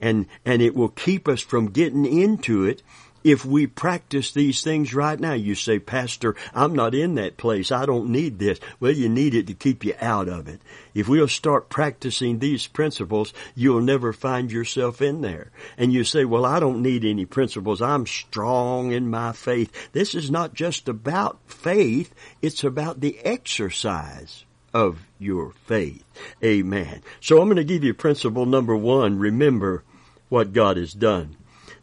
and, 0.00 0.26
and 0.44 0.62
it 0.62 0.74
will 0.74 0.88
keep 0.88 1.28
us 1.28 1.40
from 1.40 1.70
getting 1.70 2.06
into 2.06 2.64
it 2.64 2.82
if 3.26 3.44
we 3.44 3.66
practice 3.66 4.30
these 4.30 4.62
things 4.62 4.94
right 4.94 5.18
now. 5.18 5.32
You 5.32 5.56
say, 5.56 5.80
Pastor, 5.80 6.36
I'm 6.54 6.76
not 6.76 6.94
in 6.94 7.16
that 7.16 7.36
place. 7.36 7.72
I 7.72 7.84
don't 7.84 8.10
need 8.10 8.38
this. 8.38 8.60
Well, 8.78 8.92
you 8.92 9.08
need 9.08 9.34
it 9.34 9.48
to 9.48 9.54
keep 9.54 9.84
you 9.84 9.94
out 10.00 10.28
of 10.28 10.46
it. 10.46 10.60
If 10.94 11.08
we'll 11.08 11.26
start 11.26 11.68
practicing 11.68 12.38
these 12.38 12.68
principles, 12.68 13.34
you'll 13.56 13.80
never 13.80 14.12
find 14.12 14.52
yourself 14.52 15.02
in 15.02 15.22
there. 15.22 15.50
And 15.76 15.92
you 15.92 16.04
say, 16.04 16.24
well, 16.24 16.46
I 16.46 16.60
don't 16.60 16.82
need 16.82 17.04
any 17.04 17.26
principles. 17.26 17.82
I'm 17.82 18.06
strong 18.06 18.92
in 18.92 19.10
my 19.10 19.32
faith. 19.32 19.72
This 19.90 20.14
is 20.14 20.30
not 20.30 20.54
just 20.54 20.88
about 20.88 21.40
faith. 21.48 22.14
It's 22.42 22.62
about 22.62 23.00
the 23.00 23.18
exercise 23.24 24.44
of 24.72 25.04
your 25.18 25.50
faith. 25.64 26.04
Amen. 26.44 27.02
So 27.20 27.40
I'm 27.40 27.48
going 27.48 27.56
to 27.56 27.64
give 27.64 27.82
you 27.82 27.92
principle 27.92 28.46
number 28.46 28.76
one. 28.76 29.18
Remember 29.18 29.82
what 30.28 30.52
God 30.52 30.76
has 30.76 30.92
done. 30.92 31.36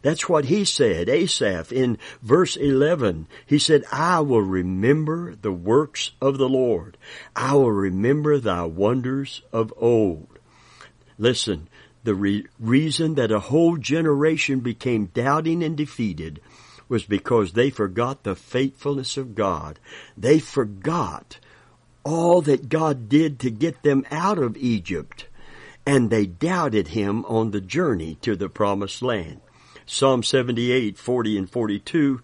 That's 0.04 0.28
what 0.28 0.46
he 0.46 0.66
said, 0.66 1.08
Asaph, 1.08 1.72
in 1.72 1.98
verse 2.22 2.58
11. 2.58 3.26
He 3.46 3.58
said, 3.58 3.86
I 3.90 4.20
will 4.20 4.42
remember 4.42 5.34
the 5.34 5.52
works 5.52 6.12
of 6.22 6.38
the 6.38 6.50
Lord. 6.50 6.98
I 7.36 7.56
will 7.56 7.72
remember 7.72 8.38
thy 8.38 8.64
wonders 8.64 9.42
of 9.54 9.74
old. 9.78 10.28
Listen, 11.18 11.70
the 12.04 12.16
re- 12.16 12.46
reason 12.60 13.16
that 13.16 13.32
a 13.32 13.40
whole 13.40 13.78
generation 13.78 14.60
became 14.60 15.06
doubting 15.06 15.64
and 15.64 15.78
defeated 15.78 16.42
was 16.90 17.06
because 17.06 17.54
they 17.54 17.70
forgot 17.70 18.24
the 18.24 18.36
faithfulness 18.36 19.16
of 19.16 19.36
God. 19.36 19.80
They 20.18 20.40
forgot 20.40 21.40
all 22.04 22.42
that 22.42 22.68
God 22.68 23.08
did 23.08 23.40
to 23.40 23.50
get 23.50 23.84
them 23.84 24.06
out 24.12 24.38
of 24.38 24.58
Egypt, 24.58 25.28
and 25.86 26.10
they 26.10 26.26
doubted 26.26 26.90
him 26.90 27.24
on 27.24 27.52
the 27.52 27.62
journey 27.62 28.16
to 28.22 28.36
the 28.36 28.50
promised 28.50 29.02
land. 29.02 29.40
Psalm 29.86 30.24
78, 30.24 30.98
40 30.98 31.38
and 31.38 31.50
42 31.50 32.22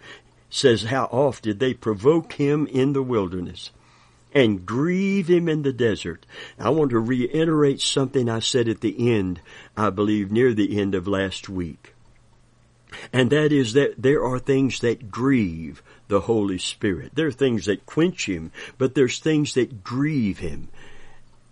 says, 0.49 0.83
How 0.83 1.05
oft 1.05 1.43
did 1.43 1.59
they 1.59 1.73
provoke 1.73 2.33
him 2.33 2.67
in 2.67 2.93
the 2.93 3.03
wilderness 3.03 3.71
and 4.33 4.65
grieve 4.65 5.29
him 5.29 5.49
in 5.49 5.63
the 5.63 5.73
desert? 5.73 6.25
I 6.57 6.69
want 6.69 6.91
to 6.91 6.99
reiterate 6.99 7.81
something 7.81 8.29
I 8.29 8.39
said 8.39 8.67
at 8.67 8.81
the 8.81 9.13
end, 9.13 9.41
I 9.75 9.89
believe 9.89 10.31
near 10.31 10.53
the 10.53 10.79
end 10.79 10.95
of 10.95 11.07
last 11.07 11.49
week. 11.49 11.93
And 13.13 13.29
that 13.29 13.51
is 13.51 13.73
that 13.73 14.01
there 14.01 14.23
are 14.23 14.39
things 14.39 14.79
that 14.79 15.11
grieve 15.11 15.83
the 16.07 16.21
Holy 16.21 16.57
Spirit. 16.57 17.11
There 17.13 17.27
are 17.27 17.31
things 17.31 17.65
that 17.65 17.85
quench 17.85 18.27
Him, 18.27 18.51
but 18.77 18.95
there's 18.95 19.19
things 19.19 19.53
that 19.53 19.83
grieve 19.83 20.39
Him. 20.39 20.69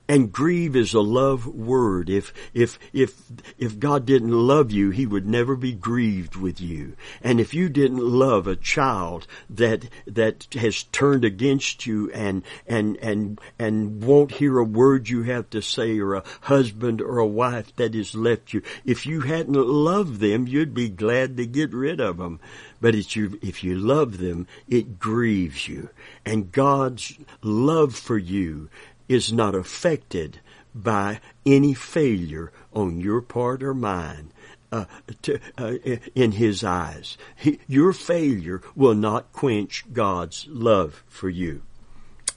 And 0.10 0.32
grieve 0.32 0.76
is 0.76 0.94
a 0.94 1.02
love 1.02 1.46
word. 1.46 2.10
If, 2.10 2.34
if, 2.54 2.80
if, 2.94 3.22
if 3.58 3.78
God 3.78 4.06
didn't 4.06 4.32
love 4.32 4.72
you, 4.72 4.90
He 4.90 5.06
would 5.06 5.28
never 5.28 5.56
be 5.56 5.74
grieved 5.74 6.36
with 6.38 6.62
you. 6.62 6.96
And 7.22 7.42
if 7.42 7.54
you 7.54 7.68
didn't 7.68 8.00
love 8.00 8.48
a 8.48 8.56
child 8.56 9.28
that, 9.50 9.90
that 10.06 10.48
has 10.54 10.84
turned 10.84 11.26
against 11.26 11.86
you 11.86 12.10
and, 12.12 12.44
and, 12.66 12.96
and, 12.98 13.42
and 13.60 14.02
won't 14.04 14.32
hear 14.32 14.58
a 14.58 14.64
word 14.64 15.10
you 15.10 15.24
have 15.24 15.50
to 15.50 15.62
say 15.62 16.00
or 16.00 16.16
a 16.16 16.24
husband 16.42 17.02
or 17.02 17.20
a 17.20 17.28
wife 17.28 17.76
that 17.76 17.94
has 17.94 18.16
left 18.16 18.54
you, 18.54 18.62
if 18.86 19.06
you 19.06 19.22
hadn't 19.22 19.54
loved 19.56 20.20
them, 20.20 20.48
you'd 20.48 20.74
be 20.74 20.90
glad 20.90 21.36
to 21.38 21.46
get 21.46 21.74
rid 21.74 22.00
of 22.00 22.18
them. 22.18 22.40
But 22.80 23.16
you, 23.16 23.40
if 23.42 23.64
you 23.64 23.76
love 23.76 24.20
them, 24.20 24.48
it 24.68 25.00
grieves 25.00 25.68
you. 25.68 25.90
And 26.26 26.52
God's 26.52 27.18
love 27.42 27.96
for 27.96 28.18
you 28.18 28.70
is 29.08 29.32
not 29.32 29.56
affected 29.56 30.40
by 30.74 31.20
any 31.46 31.74
failure 31.74 32.52
on 32.74 33.00
your 33.00 33.22
part 33.22 33.64
or 33.64 33.74
mine. 33.74 34.32
Uh, 34.70 34.84
to, 35.22 35.40
uh, 35.58 35.76
in 36.14 36.34
his 36.34 36.62
eyes. 36.62 37.18
He, 37.38 37.58
your 37.70 37.94
failure 37.94 38.62
will 38.76 38.96
not 38.96 39.32
quench 39.32 39.86
God's 39.94 40.46
love 40.50 41.06
for 41.08 41.30
you. 41.30 41.62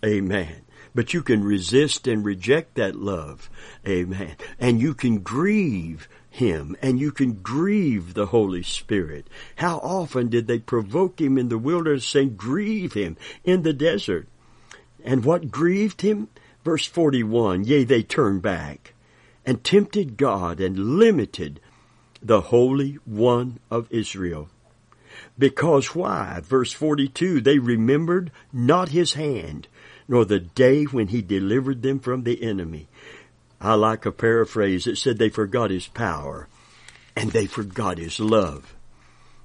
Amen. 0.04 0.62
But 0.94 1.12
you 1.12 1.22
can 1.22 1.42
resist 1.42 2.06
and 2.06 2.24
reject 2.24 2.76
that 2.76 2.94
love. 2.94 3.50
Amen. 3.84 4.36
And 4.60 4.80
you 4.80 4.94
can 4.94 5.18
grieve 5.18 6.08
him 6.30 6.76
and 6.80 7.00
you 7.00 7.10
can 7.10 7.34
grieve 7.34 8.14
the 8.14 8.26
Holy 8.26 8.62
Spirit. 8.62 9.26
How 9.56 9.78
often 9.78 10.28
did 10.28 10.46
they 10.46 10.60
provoke 10.60 11.20
him 11.20 11.36
in 11.36 11.48
the 11.48 11.58
wilderness 11.58 12.14
and 12.14 12.36
grieve 12.36 12.92
him 12.92 13.16
in 13.44 13.62
the 13.62 13.72
desert? 13.72 14.28
And 15.04 15.24
what 15.24 15.50
grieved 15.50 16.02
him? 16.02 16.28
Verse 16.70 16.86
41, 16.86 17.64
yea, 17.64 17.82
they 17.82 18.04
turned 18.04 18.42
back 18.42 18.94
and 19.44 19.64
tempted 19.64 20.16
God 20.16 20.60
and 20.60 20.98
limited 21.00 21.58
the 22.22 22.42
Holy 22.42 22.92
One 23.04 23.58
of 23.72 23.88
Israel. 23.90 24.48
Because 25.36 25.96
why? 25.96 26.38
Verse 26.44 26.72
42, 26.72 27.40
they 27.40 27.58
remembered 27.58 28.30
not 28.52 28.90
his 28.90 29.14
hand, 29.14 29.66
nor 30.06 30.24
the 30.24 30.38
day 30.38 30.84
when 30.84 31.08
he 31.08 31.22
delivered 31.22 31.82
them 31.82 31.98
from 31.98 32.22
the 32.22 32.40
enemy. 32.40 32.86
I 33.60 33.74
like 33.74 34.06
a 34.06 34.12
paraphrase 34.12 34.84
that 34.84 34.96
said 34.96 35.18
they 35.18 35.28
forgot 35.28 35.72
his 35.72 35.88
power 35.88 36.46
and 37.16 37.32
they 37.32 37.46
forgot 37.46 37.98
his 37.98 38.20
love. 38.20 38.76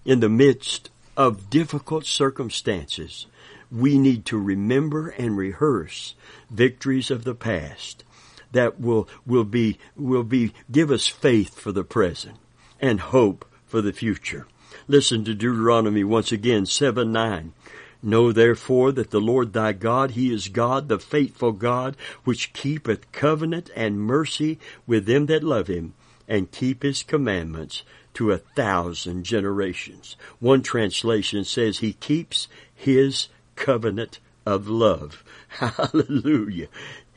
In 0.05 0.20
the 0.20 0.29
midst 0.29 0.91
of 1.17 1.50
difficult 1.50 2.05
circumstances, 2.05 3.25
we 3.72 3.98
need 3.98 4.25
to 4.25 4.38
remember 4.38 5.10
and 5.10 5.38
rehearse 5.38 6.15
victories 6.50 7.12
of 7.12 7.24
the 7.24 7.36
past 7.36 8.03
that 8.51 8.79
will, 8.79 9.07
will 9.25 9.43
be, 9.43 9.77
will 9.95 10.24
be, 10.24 10.53
give 10.72 10.89
us 10.89 11.07
faith 11.07 11.60
for 11.60 11.72
the 11.72 11.84
present 11.84 12.38
and 12.79 13.00
hope 13.00 13.45
for 13.65 13.81
the 13.81 13.93
future. 13.93 14.48
Listen 14.88 15.24
to 15.25 15.34
Deuteronomy 15.34 16.03
once 16.03 16.31
again, 16.31 16.65
7 16.65 17.12
9. 17.12 17.53
Know 18.01 18.31
therefore 18.31 18.91
that 18.91 19.10
the 19.10 19.19
Lord 19.19 19.53
thy 19.53 19.74
God, 19.74 20.12
He 20.12 20.31
is 20.31 20.48
God, 20.48 20.89
the 20.89 21.00
faithful 21.00 21.51
God, 21.51 21.98
which 22.24 22.53
keepeth 22.53 23.12
covenant 23.12 23.72
and 23.75 24.00
mercy 24.00 24.60
with 24.86 25.05
them 25.05 25.25
that 25.25 25.43
love 25.43 25.67
Him, 25.67 25.93
and 26.27 26.51
keep 26.51 26.84
His 26.84 27.03
commandments 27.03 27.84
to 28.13 28.31
a 28.31 28.38
thousand 28.38 29.24
generations. 29.24 30.15
One 30.39 30.62
translation 30.62 31.45
says 31.45 31.79
He 31.79 31.93
keeps 31.93 32.48
His 32.74 33.27
covenant 33.55 34.19
of 34.45 34.67
love. 34.67 35.24
Hallelujah. 35.47 36.67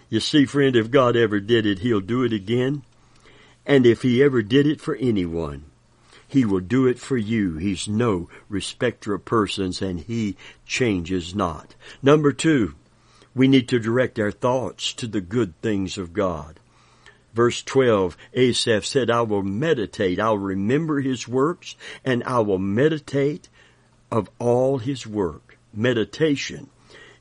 You 0.08 0.20
see, 0.20 0.46
friend, 0.46 0.74
if 0.74 0.90
God 0.90 1.16
ever 1.16 1.40
did 1.40 1.66
it, 1.66 1.80
He'll 1.80 2.00
do 2.00 2.22
it 2.22 2.32
again. 2.32 2.82
And 3.66 3.84
if 3.84 4.02
He 4.02 4.22
ever 4.22 4.42
did 4.42 4.66
it 4.66 4.80
for 4.80 4.96
anyone, 4.96 5.64
He 6.26 6.44
will 6.44 6.60
do 6.60 6.86
it 6.86 6.98
for 6.98 7.16
you. 7.16 7.58
He's 7.58 7.86
no 7.86 8.30
respecter 8.48 9.14
of 9.14 9.24
persons 9.26 9.82
and 9.82 10.00
He 10.00 10.36
changes 10.64 11.34
not. 11.34 11.74
Number 12.02 12.32
two, 12.32 12.74
we 13.34 13.46
need 13.46 13.68
to 13.68 13.78
direct 13.78 14.18
our 14.18 14.32
thoughts 14.32 14.92
to 14.94 15.06
the 15.06 15.20
good 15.20 15.60
things 15.60 15.98
of 15.98 16.14
God. 16.14 16.58
Verse 17.34 17.62
12, 17.62 18.16
Asaph 18.32 18.84
said, 18.84 19.10
I 19.10 19.20
will 19.20 19.42
meditate, 19.42 20.18
I'll 20.18 20.38
remember 20.38 21.00
His 21.00 21.28
works, 21.28 21.76
and 22.04 22.24
I 22.24 22.40
will 22.40 22.58
meditate 22.58 23.48
of 24.10 24.30
all 24.38 24.78
His 24.78 25.06
work 25.06 25.47
meditation 25.72 26.68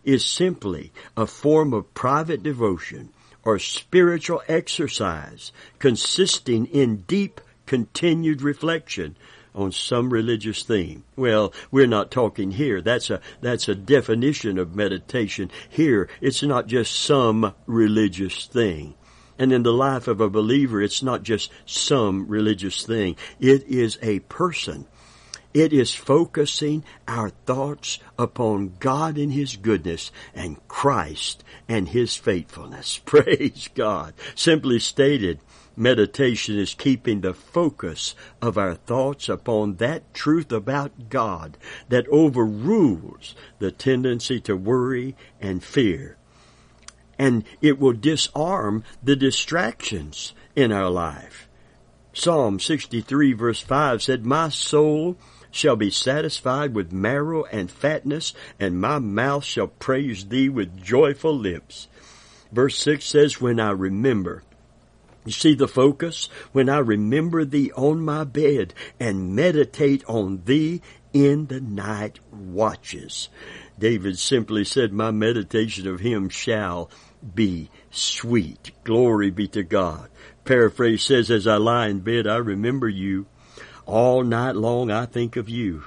is 0.03 0.23
simply 0.23 0.91
a 1.15 1.27
form 1.27 1.73
of 1.73 1.93
private 1.93 2.41
devotion 2.41 3.09
or 3.43 3.59
spiritual 3.59 4.41
exercise 4.47 5.51
consisting 5.79 6.65
in 6.67 6.97
deep 7.07 7.41
continued 7.65 8.41
reflection 8.41 9.15
on 9.53 9.71
some 9.71 10.11
religious 10.11 10.63
theme. 10.63 11.03
Well, 11.15 11.51
we're 11.71 11.87
not 11.87 12.11
talking 12.11 12.51
here. 12.51 12.81
That's 12.81 13.09
a, 13.09 13.19
that's 13.41 13.67
a 13.67 13.75
definition 13.75 14.57
of 14.57 14.75
meditation. 14.75 15.51
Here, 15.67 16.07
it's 16.21 16.43
not 16.43 16.67
just 16.67 16.93
some 16.93 17.53
religious 17.65 18.45
thing. 18.45 18.93
And 19.39 19.51
in 19.51 19.63
the 19.63 19.73
life 19.73 20.07
of 20.07 20.21
a 20.21 20.29
believer, 20.29 20.81
it's 20.81 21.03
not 21.03 21.23
just 21.23 21.51
some 21.65 22.27
religious 22.27 22.85
thing. 22.85 23.15
It 23.39 23.63
is 23.67 23.97
a 24.01 24.19
person. 24.19 24.87
It 25.57 25.73
is 25.73 25.91
focusing 25.91 26.83
our 27.07 27.31
thoughts 27.31 27.97
upon 28.15 28.75
God 28.79 29.17
and 29.17 29.33
His 29.33 29.55
goodness 29.55 30.11
and 30.35 30.55
Christ 30.67 31.43
and 31.67 31.89
His 31.89 32.15
faithfulness. 32.15 32.99
Praise 33.05 33.67
God. 33.73 34.13
Simply 34.35 34.77
stated, 34.77 35.39
meditation 35.75 36.59
is 36.59 36.75
keeping 36.75 37.21
the 37.21 37.33
focus 37.33 38.13
of 38.39 38.59
our 38.59 38.75
thoughts 38.75 39.29
upon 39.29 39.77
that 39.77 40.13
truth 40.13 40.51
about 40.51 41.09
God 41.09 41.57
that 41.89 42.07
overrules 42.09 43.33
the 43.57 43.71
tendency 43.71 44.39
to 44.41 44.55
worry 44.55 45.15
and 45.41 45.63
fear 45.63 46.17
and 47.17 47.43
it 47.63 47.79
will 47.79 47.93
disarm 47.93 48.83
the 49.01 49.15
distractions 49.15 50.35
in 50.55 50.71
our 50.71 50.91
life. 50.91 51.49
Psalm 52.13 52.59
63 52.59 53.33
verse 53.33 53.59
5 53.59 54.03
said, 54.03 54.23
My 54.23 54.49
soul 54.49 55.17
shall 55.51 55.75
be 55.75 55.89
satisfied 55.89 56.73
with 56.73 56.91
marrow 56.91 57.45
and 57.45 57.69
fatness, 57.69 58.33
and 58.59 58.79
my 58.79 58.99
mouth 58.99 59.43
shall 59.43 59.67
praise 59.67 60.25
thee 60.27 60.49
with 60.49 60.81
joyful 60.81 61.35
lips. 61.35 61.87
Verse 62.51 62.77
6 62.79 63.05
says, 63.05 63.41
When 63.41 63.59
I 63.59 63.71
remember, 63.71 64.43
you 65.25 65.31
see 65.33 65.55
the 65.55 65.67
focus? 65.67 66.29
When 66.53 66.69
I 66.69 66.77
remember 66.77 67.43
thee 67.43 67.71
on 67.75 68.01
my 68.01 68.23
bed 68.23 68.73
and 68.99 69.35
meditate 69.35 70.03
on 70.07 70.43
thee 70.45 70.81
in 71.13 71.47
the 71.47 71.59
night 71.59 72.19
watches. 72.31 73.29
David 73.79 74.17
simply 74.19 74.63
said, 74.63 74.93
My 74.93 75.11
meditation 75.11 75.87
of 75.87 75.99
him 75.99 76.29
shall 76.29 76.89
be 77.35 77.69
sweet. 77.91 78.71
Glory 78.83 79.29
be 79.29 79.47
to 79.49 79.63
God. 79.63 80.09
Paraphrase 80.45 81.03
says, 81.03 81.29
As 81.29 81.47
I 81.47 81.57
lie 81.57 81.87
in 81.87 81.99
bed, 81.99 82.27
I 82.27 82.37
remember 82.37 82.87
you. 82.87 83.25
All 83.87 84.21
night 84.21 84.55
long 84.55 84.91
I 84.91 85.05
think 85.05 85.37
of 85.37 85.47
you 85.47 85.85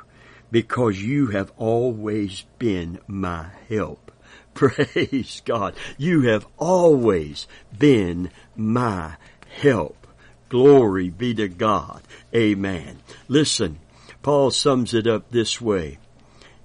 because 0.51 1.03
you 1.03 1.29
have 1.29 1.53
always 1.59 2.45
been 2.59 2.99
my 3.07 3.49
help. 3.69 4.11
Praise 4.55 5.43
God. 5.45 5.75
You 5.99 6.23
have 6.23 6.47
always 6.57 7.47
been 7.79 8.31
my 8.57 9.17
help. 9.63 10.07
Glory 10.49 11.11
be 11.11 11.35
to 11.35 11.49
God. 11.49 12.03
Amen. 12.35 13.01
Listen, 13.29 13.79
Paul 14.23 14.51
sums 14.51 14.95
it 14.95 15.07
up 15.07 15.31
this 15.31 15.61
way 15.61 15.99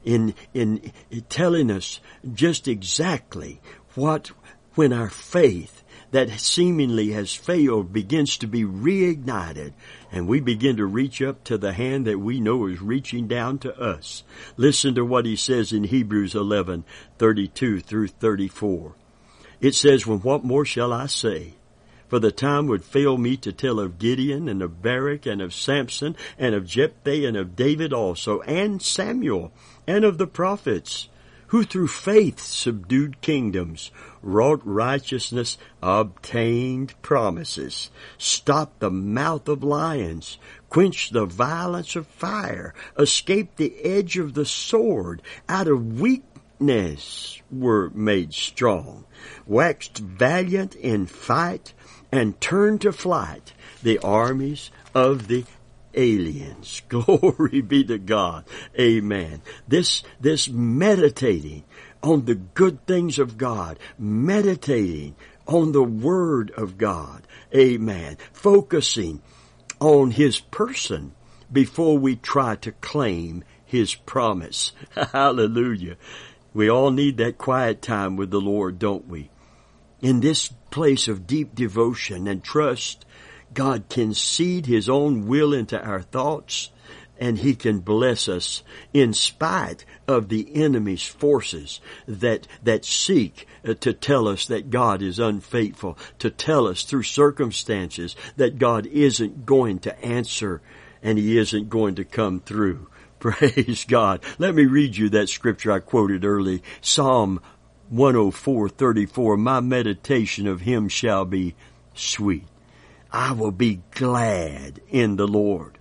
in, 0.05 0.33
in 0.53 0.93
telling 1.27 1.69
us 1.69 1.99
just 2.33 2.67
exactly 2.67 3.59
what 3.95 4.31
when 4.75 4.93
our 4.93 5.09
faith 5.09 5.83
that 6.11 6.29
seemingly 6.39 7.11
has 7.11 7.33
failed 7.33 7.91
begins 7.91 8.37
to 8.37 8.47
be 8.47 8.63
reignited 8.63 9.73
and 10.15 10.29
we 10.29 10.39
begin 10.39 10.77
to 10.77 10.85
reach 10.85 11.21
up 11.21 11.43
to 11.43 11.57
the 11.57 11.73
hand 11.73 12.07
that 12.07 12.19
we 12.19 12.39
know 12.39 12.67
is 12.67 12.81
reaching 12.81 13.27
down 13.27 13.59
to 13.59 13.77
us. 13.77 14.23
Listen 14.55 14.95
to 14.95 15.03
what 15.03 15.25
he 15.25 15.35
says 15.35 15.73
in 15.73 15.83
Hebrews 15.83 16.33
11, 16.33 16.85
32 17.17 17.81
through 17.81 18.07
34. 18.07 18.95
It 19.59 19.75
says, 19.75 20.07
Well, 20.07 20.19
what 20.19 20.45
more 20.45 20.63
shall 20.63 20.93
I 20.93 21.07
say? 21.07 21.55
For 22.07 22.19
the 22.19 22.31
time 22.31 22.67
would 22.67 22.85
fail 22.85 23.17
me 23.17 23.35
to 23.37 23.51
tell 23.51 23.77
of 23.77 23.99
Gideon 23.99 24.47
and 24.47 24.61
of 24.61 24.81
Barak 24.81 25.25
and 25.25 25.41
of 25.41 25.53
Samson 25.53 26.15
and 26.37 26.55
of 26.55 26.65
Jephthah 26.65 27.27
and 27.27 27.35
of 27.35 27.57
David 27.57 27.91
also 27.91 28.39
and 28.41 28.81
Samuel 28.81 29.51
and 29.85 30.05
of 30.05 30.17
the 30.17 30.27
prophets 30.27 31.09
who 31.47 31.63
through 31.63 31.87
faith 31.87 32.39
subdued 32.39 33.21
kingdoms, 33.21 33.91
wrought 34.21 34.61
righteousness, 34.63 35.57
obtained 35.81 36.99
promises, 37.01 37.91
stopped 38.17 38.79
the 38.79 38.91
mouth 38.91 39.47
of 39.47 39.63
lions, 39.63 40.37
quenched 40.69 41.13
the 41.13 41.25
violence 41.25 41.95
of 41.95 42.07
fire, 42.07 42.73
escaped 42.97 43.57
the 43.57 43.75
edge 43.83 44.17
of 44.17 44.33
the 44.33 44.45
sword, 44.45 45.21
out 45.47 45.67
of 45.67 45.99
weakness 45.99 47.41
were 47.51 47.89
made 47.91 48.33
strong, 48.33 49.05
waxed 49.45 49.97
valiant 49.99 50.75
in 50.75 51.05
fight, 51.05 51.73
and 52.11 52.39
turned 52.39 52.81
to 52.81 52.91
flight 52.91 53.53
the 53.83 53.99
armies 53.99 54.71
of 54.93 55.27
the 55.27 55.43
aliens. 55.95 56.81
Glory 56.89 57.61
be 57.61 57.83
to 57.85 57.97
God. 57.97 58.45
Amen. 58.79 59.41
This, 59.67 60.03
this 60.19 60.49
meditating 60.49 61.63
on 62.03 62.25
the 62.25 62.35
good 62.35 62.85
things 62.85 63.17
of 63.17 63.37
God, 63.37 63.79
meditating 63.97 65.15
on 65.47 65.71
the 65.71 65.83
Word 65.83 66.51
of 66.51 66.77
God. 66.77 67.23
Amen. 67.53 68.17
Focusing 68.31 69.21
on 69.79 70.11
His 70.11 70.39
person 70.39 71.13
before 71.51 71.97
we 71.97 72.15
try 72.15 72.55
to 72.57 72.71
claim 72.73 73.43
His 73.65 73.95
promise. 73.95 74.71
Hallelujah. 75.11 75.97
We 76.53 76.69
all 76.69 76.91
need 76.91 77.17
that 77.17 77.37
quiet 77.37 77.81
time 77.81 78.15
with 78.15 78.31
the 78.31 78.41
Lord, 78.41 78.79
don't 78.79 79.07
we? 79.07 79.29
In 80.01 80.19
this 80.19 80.49
place 80.69 81.07
of 81.07 81.27
deep 81.27 81.55
devotion 81.55 82.27
and 82.27 82.43
trust, 82.43 83.05
God 83.53 83.85
can 83.89 84.13
seed 84.13 84.65
His 84.65 84.89
own 84.89 85.27
will 85.27 85.53
into 85.53 85.81
our 85.81 86.01
thoughts 86.01 86.71
and 87.17 87.37
He 87.37 87.55
can 87.55 87.79
bless 87.79 88.27
us 88.27 88.63
in 88.93 89.13
spite 89.13 89.85
of 90.07 90.29
the 90.29 90.55
enemy's 90.55 91.05
forces 91.05 91.79
that, 92.07 92.47
that 92.63 92.85
seek 92.85 93.47
uh, 93.65 93.73
to 93.75 93.93
tell 93.93 94.27
us 94.27 94.45
that 94.47 94.69
God 94.69 95.01
is 95.01 95.19
unfaithful, 95.19 95.97
to 96.19 96.29
tell 96.29 96.67
us 96.67 96.83
through 96.83 97.03
circumstances 97.03 98.15
that 98.35 98.59
God 98.59 98.85
isn't 98.87 99.45
going 99.45 99.79
to 99.79 99.97
answer 100.03 100.61
and 101.01 101.17
He 101.17 101.37
isn't 101.37 101.69
going 101.69 101.95
to 101.95 102.05
come 102.05 102.39
through. 102.41 102.87
Praise 103.19 103.85
God. 103.85 104.21
Let 104.37 104.53
me 104.53 104.65
read 104.65 104.97
you 104.97 105.09
that 105.09 105.29
scripture 105.29 105.71
I 105.71 105.79
quoted 105.79 106.25
early. 106.25 106.61
Psalm 106.81 107.39
104:34 107.93 109.37
My 109.37 109.59
meditation 109.59 110.47
of 110.47 110.61
him 110.61 110.89
shall 110.89 111.25
be 111.25 111.55
sweet. 111.93 112.45
I 113.15 113.31
will 113.31 113.51
be 113.51 113.81
glad 113.91 114.81
in 114.89 115.15
the 115.15 115.27
Lord. 115.27 115.77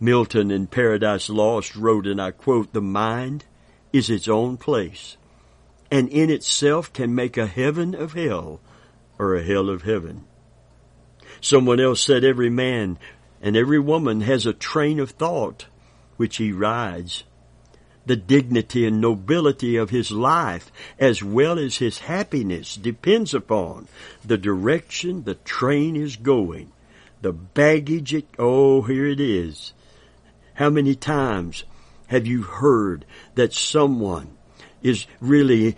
Milton 0.00 0.50
in 0.50 0.66
Paradise 0.66 1.28
Lost 1.28 1.76
wrote, 1.76 2.06
and 2.06 2.20
I 2.20 2.30
quote, 2.30 2.72
the 2.72 2.80
mind 2.80 3.44
is 3.92 4.08
its 4.08 4.26
own 4.26 4.56
place 4.56 5.16
and 5.90 6.08
in 6.08 6.30
itself 6.30 6.92
can 6.92 7.14
make 7.14 7.36
a 7.36 7.46
heaven 7.46 7.94
of 7.94 8.12
hell 8.12 8.60
or 9.18 9.34
a 9.34 9.42
hell 9.42 9.68
of 9.68 9.82
heaven. 9.82 10.24
Someone 11.40 11.80
else 11.80 12.00
said 12.00 12.24
every 12.24 12.50
man 12.50 12.98
and 13.42 13.56
every 13.56 13.78
woman 13.78 14.20
has 14.20 14.46
a 14.46 14.52
train 14.52 15.00
of 15.00 15.10
thought 15.10 15.66
which 16.16 16.36
he 16.36 16.52
rides 16.52 17.24
the 18.10 18.16
dignity 18.16 18.84
and 18.84 19.00
nobility 19.00 19.76
of 19.76 19.90
his 19.90 20.10
life 20.10 20.72
as 20.98 21.22
well 21.22 21.60
as 21.60 21.76
his 21.76 22.00
happiness 22.00 22.74
depends 22.74 23.32
upon 23.32 23.86
the 24.24 24.36
direction 24.36 25.22
the 25.22 25.36
train 25.36 25.94
is 25.94 26.16
going. 26.16 26.72
The 27.20 27.32
baggage 27.32 28.12
it, 28.12 28.26
oh, 28.36 28.82
here 28.82 29.06
it 29.06 29.20
is. 29.20 29.72
How 30.54 30.70
many 30.70 30.96
times 30.96 31.62
have 32.08 32.26
you 32.26 32.42
heard 32.42 33.04
that 33.36 33.52
someone 33.52 34.36
is 34.82 35.06
really 35.20 35.76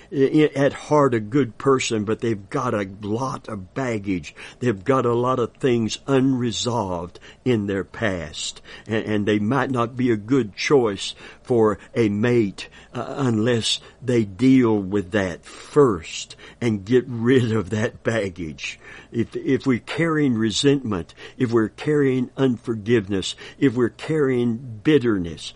at 0.55 0.73
heart 0.73 1.15
a 1.15 1.21
good 1.21 1.59
person, 1.59 2.05
but 2.05 2.21
they've 2.21 2.49
got 2.49 2.75
a 2.75 2.89
lot 3.03 3.49
of 3.49 3.75
baggage. 3.75 4.35
They've 4.61 4.85
got 4.85 5.07
a 5.07 5.15
lot 5.15 5.39
of 5.39 5.55
things 5.55 5.99
unresolved 6.07 7.19
in 7.45 7.67
their 7.67 7.85
past. 7.85 8.61
And, 8.87 9.05
and 9.05 9.27
they 9.27 9.39
might 9.39 9.71
not 9.71 9.97
be 9.97 10.11
a 10.11 10.17
good 10.17 10.55
choice 10.55 11.15
for 11.43 11.79
a 11.95 12.09
mate 12.09 12.69
uh, 12.95 13.15
unless 13.19 13.81
they 14.01 14.25
deal 14.25 14.79
with 14.79 15.11
that 15.13 15.45
first 15.45 16.37
and 16.61 16.85
get 16.85 17.05
rid 17.07 17.53
of 17.53 17.71
that 17.71 18.03
baggage. 18.03 18.79
If, 19.11 19.35
if 19.37 19.67
we're 19.67 19.79
carrying 19.79 20.35
resentment, 20.35 21.15
if 21.37 21.53
we're 21.53 21.69
carrying 21.69 22.31
unforgiveness, 22.37 23.35
if 23.59 23.75
we're 23.75 23.89
carrying 23.89 24.81
bitterness, 24.83 25.55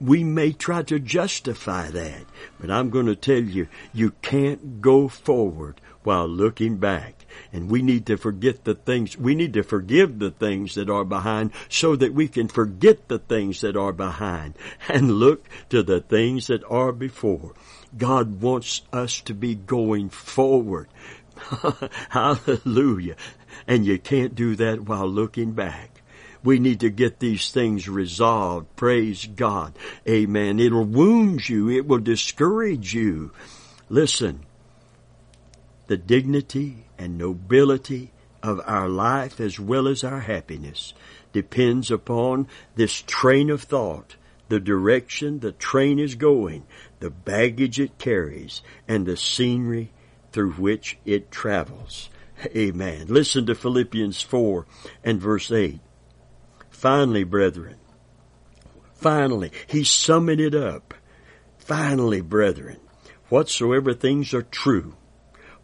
we 0.00 0.24
may 0.24 0.52
try 0.52 0.82
to 0.82 0.98
justify 0.98 1.90
that, 1.90 2.24
but 2.60 2.70
I'm 2.70 2.90
going 2.90 3.06
to 3.06 3.16
tell 3.16 3.42
you, 3.42 3.68
you 3.92 4.12
can't 4.22 4.80
go 4.80 5.08
forward 5.08 5.80
while 6.02 6.28
looking 6.28 6.76
back. 6.76 7.26
And 7.52 7.70
we 7.70 7.82
need 7.82 8.06
to 8.06 8.16
forget 8.16 8.64
the 8.64 8.74
things, 8.74 9.16
we 9.16 9.34
need 9.34 9.54
to 9.54 9.62
forgive 9.62 10.18
the 10.18 10.30
things 10.30 10.74
that 10.74 10.88
are 10.88 11.04
behind 11.04 11.52
so 11.68 11.96
that 11.96 12.14
we 12.14 12.28
can 12.28 12.48
forget 12.48 13.08
the 13.08 13.18
things 13.18 13.60
that 13.62 13.76
are 13.76 13.92
behind 13.92 14.54
and 14.88 15.12
look 15.12 15.48
to 15.70 15.82
the 15.82 16.00
things 16.00 16.46
that 16.48 16.62
are 16.70 16.92
before. 16.92 17.54
God 17.96 18.40
wants 18.40 18.82
us 18.92 19.20
to 19.22 19.34
be 19.34 19.54
going 19.54 20.10
forward. 20.10 20.88
Hallelujah. 22.10 23.16
And 23.66 23.86
you 23.86 23.98
can't 23.98 24.34
do 24.34 24.56
that 24.56 24.82
while 24.82 25.08
looking 25.08 25.52
back. 25.52 25.93
We 26.44 26.58
need 26.58 26.80
to 26.80 26.90
get 26.90 27.18
these 27.18 27.50
things 27.50 27.88
resolved. 27.88 28.76
Praise 28.76 29.26
God. 29.26 29.76
Amen. 30.06 30.60
It'll 30.60 30.84
wound 30.84 31.48
you. 31.48 31.70
It 31.70 31.86
will 31.88 31.98
discourage 31.98 32.94
you. 32.94 33.32
Listen, 33.88 34.44
the 35.86 35.96
dignity 35.96 36.84
and 36.98 37.18
nobility 37.18 38.12
of 38.42 38.60
our 38.66 38.88
life 38.88 39.40
as 39.40 39.58
well 39.58 39.88
as 39.88 40.04
our 40.04 40.20
happiness 40.20 40.92
depends 41.32 41.90
upon 41.90 42.46
this 42.76 43.02
train 43.06 43.50
of 43.50 43.62
thought, 43.62 44.16
the 44.48 44.60
direction 44.60 45.40
the 45.40 45.52
train 45.52 45.98
is 45.98 46.14
going, 46.14 46.64
the 47.00 47.10
baggage 47.10 47.80
it 47.80 47.98
carries, 47.98 48.60
and 48.86 49.06
the 49.06 49.16
scenery 49.16 49.90
through 50.32 50.52
which 50.52 50.98
it 51.04 51.30
travels. 51.30 52.10
Amen. 52.54 53.06
Listen 53.08 53.46
to 53.46 53.54
Philippians 53.54 54.20
4 54.20 54.66
and 55.02 55.20
verse 55.20 55.50
8. 55.50 55.80
Finally, 56.84 57.24
brethren, 57.24 57.76
finally, 58.92 59.50
he's 59.66 59.88
summing 59.88 60.38
it 60.38 60.54
up. 60.54 60.92
Finally, 61.56 62.20
brethren, 62.20 62.76
whatsoever 63.30 63.94
things 63.94 64.34
are 64.34 64.42
true, 64.42 64.94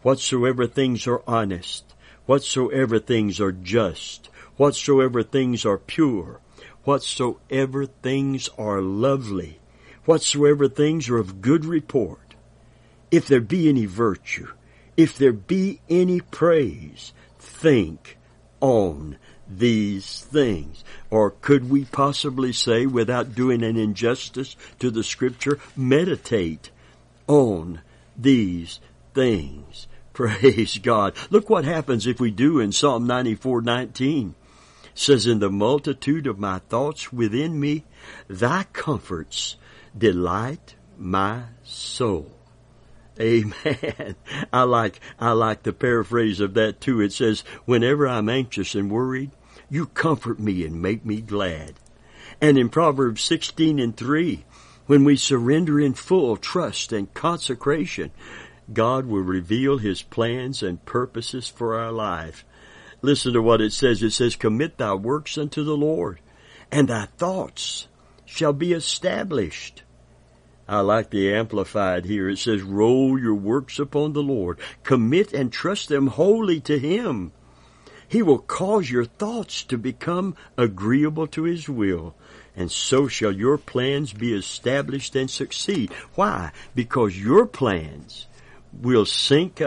whatsoever 0.01 0.65
things 0.65 1.05
are 1.05 1.21
honest, 1.27 1.93
whatsoever 2.25 2.97
things 2.97 3.39
are 3.39 3.51
just, 3.51 4.31
whatsoever 4.57 5.21
things 5.21 5.63
are 5.63 5.77
pure, 5.77 6.41
whatsoever 6.85 7.85
things 7.85 8.49
are 8.57 8.81
lovely, 8.81 9.59
whatsoever 10.05 10.67
things 10.67 11.07
are 11.07 11.17
of 11.17 11.39
good 11.39 11.65
report, 11.65 12.33
if 13.11 13.27
there 13.27 13.41
be 13.41 13.69
any 13.69 13.85
virtue, 13.85 14.47
if 14.97 15.19
there 15.19 15.33
be 15.33 15.81
any 15.87 16.19
praise, 16.19 17.13
think 17.37 18.17
on 18.59 19.19
these 19.57 20.21
things. 20.21 20.83
Or 21.09 21.31
could 21.31 21.69
we 21.69 21.85
possibly 21.85 22.53
say, 22.53 22.85
without 22.85 23.35
doing 23.35 23.63
an 23.63 23.77
injustice 23.77 24.55
to 24.79 24.91
the 24.91 25.03
scripture, 25.03 25.59
meditate 25.75 26.71
on 27.27 27.81
these 28.17 28.79
things. 29.13 29.87
Praise 30.13 30.77
God. 30.77 31.15
Look 31.29 31.49
what 31.49 31.65
happens 31.65 32.05
if 32.05 32.19
we 32.19 32.31
do 32.31 32.59
in 32.59 32.71
Psalm 32.71 33.07
94, 33.07 33.61
19. 33.61 34.35
It 34.83 34.89
says, 34.93 35.25
in 35.25 35.39
the 35.39 35.49
multitude 35.49 36.27
of 36.27 36.37
my 36.37 36.59
thoughts 36.59 37.13
within 37.13 37.59
me, 37.59 37.85
thy 38.27 38.63
comforts 38.73 39.55
delight 39.97 40.75
my 40.97 41.43
soul. 41.63 42.31
Amen. 43.19 44.15
I 44.53 44.63
like, 44.63 44.99
I 45.19 45.31
like 45.31 45.63
the 45.63 45.73
paraphrase 45.73 46.39
of 46.39 46.55
that 46.55 46.81
too. 46.81 47.01
It 47.01 47.13
says, 47.13 47.43
whenever 47.65 48.07
I'm 48.07 48.29
anxious 48.29 48.75
and 48.75 48.91
worried, 48.91 49.31
you 49.71 49.87
comfort 49.87 50.39
me 50.39 50.63
and 50.63 50.83
make 50.83 51.03
me 51.03 51.21
glad. 51.21 51.73
And 52.39 52.59
in 52.59 52.69
Proverbs 52.69 53.23
16 53.23 53.79
and 53.79 53.97
3, 53.97 54.45
when 54.85 55.03
we 55.03 55.15
surrender 55.15 55.79
in 55.79 55.95
full 55.95 56.37
trust 56.37 56.93
and 56.93 57.11
consecration, 57.15 58.11
God 58.71 59.07
will 59.07 59.21
reveal 59.21 59.79
His 59.79 60.03
plans 60.03 60.61
and 60.61 60.85
purposes 60.85 61.47
for 61.47 61.79
our 61.79 61.91
life. 61.91 62.45
Listen 63.01 63.33
to 63.33 63.41
what 63.41 63.61
it 63.61 63.73
says. 63.73 64.03
It 64.03 64.11
says, 64.11 64.35
commit 64.35 64.77
thy 64.77 64.93
works 64.93 65.39
unto 65.39 65.63
the 65.63 65.75
Lord 65.75 66.19
and 66.71 66.87
thy 66.87 67.05
thoughts 67.17 67.87
shall 68.25 68.53
be 68.53 68.73
established. 68.73 69.83
I 70.67 70.79
like 70.79 71.09
the 71.09 71.33
amplified 71.33 72.05
here. 72.05 72.29
It 72.29 72.37
says, 72.37 72.61
roll 72.61 73.19
your 73.19 73.35
works 73.35 73.77
upon 73.77 74.13
the 74.13 74.23
Lord. 74.23 74.59
Commit 74.83 75.33
and 75.33 75.51
trust 75.51 75.89
them 75.89 76.07
wholly 76.07 76.61
to 76.61 76.79
Him. 76.79 77.33
He 78.11 78.21
will 78.21 78.39
cause 78.39 78.91
your 78.91 79.05
thoughts 79.05 79.63
to 79.63 79.77
become 79.77 80.35
agreeable 80.57 81.27
to 81.27 81.43
His 81.43 81.69
will. 81.69 82.13
And 82.57 82.69
so 82.69 83.07
shall 83.07 83.31
your 83.31 83.57
plans 83.57 84.11
be 84.11 84.33
established 84.33 85.15
and 85.15 85.31
succeed. 85.31 85.93
Why? 86.15 86.51
Because 86.75 87.17
your 87.17 87.45
plans 87.45 88.27
will 88.73 89.05
sync 89.05 89.61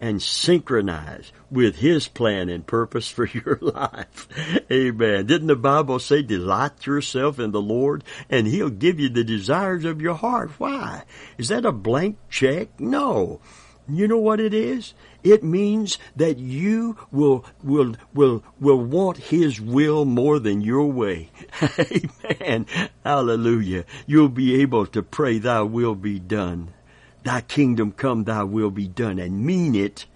and 0.00 0.20
synchronize 0.20 1.30
with 1.52 1.76
His 1.76 2.08
plan 2.08 2.48
and 2.48 2.66
purpose 2.66 3.08
for 3.08 3.26
your 3.32 3.60
life. 3.60 4.26
Amen. 4.72 5.26
Didn't 5.26 5.46
the 5.46 5.54
Bible 5.54 6.00
say 6.00 6.20
delight 6.20 6.86
yourself 6.86 7.38
in 7.38 7.52
the 7.52 7.62
Lord 7.62 8.02
and 8.28 8.48
He'll 8.48 8.70
give 8.70 8.98
you 8.98 9.08
the 9.08 9.22
desires 9.22 9.84
of 9.84 10.02
your 10.02 10.16
heart? 10.16 10.50
Why? 10.58 11.04
Is 11.38 11.46
that 11.46 11.64
a 11.64 11.70
blank 11.70 12.18
check? 12.28 12.80
No. 12.80 13.40
You 13.88 14.08
know 14.08 14.18
what 14.18 14.40
it 14.40 14.52
is? 14.52 14.94
It 15.24 15.42
means 15.42 15.98
that 16.14 16.38
you 16.38 16.96
will, 17.10 17.44
will, 17.62 17.96
will, 18.12 18.44
will 18.60 18.78
want 18.78 19.16
His 19.16 19.60
will 19.60 20.04
more 20.04 20.38
than 20.38 20.60
your 20.60 20.86
way. 20.86 21.30
Amen. 21.80 22.66
Hallelujah. 23.02 23.84
You'll 24.06 24.28
be 24.28 24.60
able 24.60 24.86
to 24.86 25.02
pray, 25.02 25.38
Thy 25.38 25.62
will 25.62 25.96
be 25.96 26.20
done. 26.20 26.72
Thy 27.24 27.40
kingdom 27.40 27.90
come, 27.90 28.24
Thy 28.24 28.44
will 28.44 28.70
be 28.70 28.86
done, 28.86 29.18
and 29.18 29.44
mean 29.44 29.74
it 29.74 30.06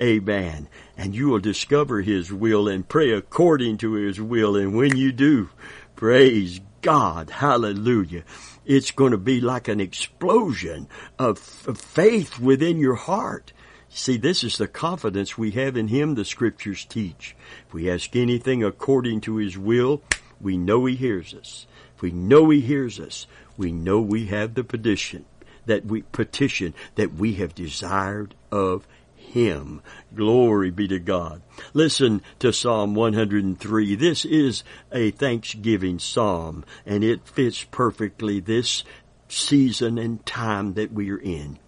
Amen. 0.00 0.68
And 0.96 1.14
you 1.14 1.28
will 1.28 1.38
discover 1.38 2.02
His 2.02 2.32
will 2.32 2.68
and 2.68 2.86
pray 2.86 3.12
according 3.12 3.78
to 3.78 3.92
His 3.92 4.20
will. 4.20 4.56
And 4.56 4.76
when 4.76 4.96
you 4.96 5.12
do, 5.12 5.48
praise 5.94 6.60
God. 6.82 7.30
Hallelujah. 7.30 8.24
It's 8.64 8.90
going 8.90 9.12
to 9.12 9.18
be 9.18 9.40
like 9.40 9.68
an 9.68 9.80
explosion 9.80 10.88
of, 11.18 11.66
of 11.66 11.78
faith 11.78 12.38
within 12.38 12.78
your 12.78 12.94
heart. 12.94 13.52
See, 13.98 14.18
this 14.18 14.44
is 14.44 14.58
the 14.58 14.68
confidence 14.68 15.38
we 15.38 15.52
have 15.52 15.74
in 15.74 15.88
Him 15.88 16.16
the 16.16 16.26
Scriptures 16.26 16.84
teach. 16.84 17.34
If 17.66 17.72
we 17.72 17.90
ask 17.90 18.14
anything 18.14 18.62
according 18.62 19.22
to 19.22 19.36
His 19.36 19.56
will, 19.56 20.02
we 20.38 20.58
know 20.58 20.84
He 20.84 20.96
hears 20.96 21.32
us. 21.32 21.66
If 21.96 22.02
we 22.02 22.10
know 22.10 22.50
He 22.50 22.60
hears 22.60 23.00
us, 23.00 23.26
we 23.56 23.72
know 23.72 23.98
we 24.02 24.26
have 24.26 24.52
the 24.52 24.64
petition 24.64 25.24
that 25.64 25.86
we 25.86 26.02
petition 26.02 26.74
that 26.96 27.14
we 27.14 27.36
have 27.36 27.54
desired 27.54 28.34
of 28.52 28.86
him. 29.14 29.80
Glory 30.14 30.70
be 30.70 30.86
to 30.88 30.98
God. 30.98 31.40
Listen 31.72 32.20
to 32.40 32.52
Psalm 32.52 32.94
103. 32.94 33.96
This 33.96 34.26
is 34.26 34.62
a 34.92 35.10
thanksgiving 35.10 35.98
psalm 35.98 36.66
and 36.84 37.02
it 37.02 37.26
fits 37.26 37.64
perfectly 37.64 38.40
this 38.40 38.84
season 39.30 39.96
and 39.96 40.24
time 40.26 40.74
that 40.74 40.92
we 40.92 41.10
are 41.10 41.18
in. 41.18 41.58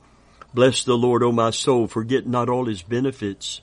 Bless 0.54 0.82
the 0.82 0.96
Lord, 0.96 1.22
O 1.22 1.30
my 1.30 1.50
soul, 1.50 1.86
forget 1.86 2.26
not 2.26 2.48
all 2.48 2.66
his 2.66 2.82
benefits, 2.82 3.60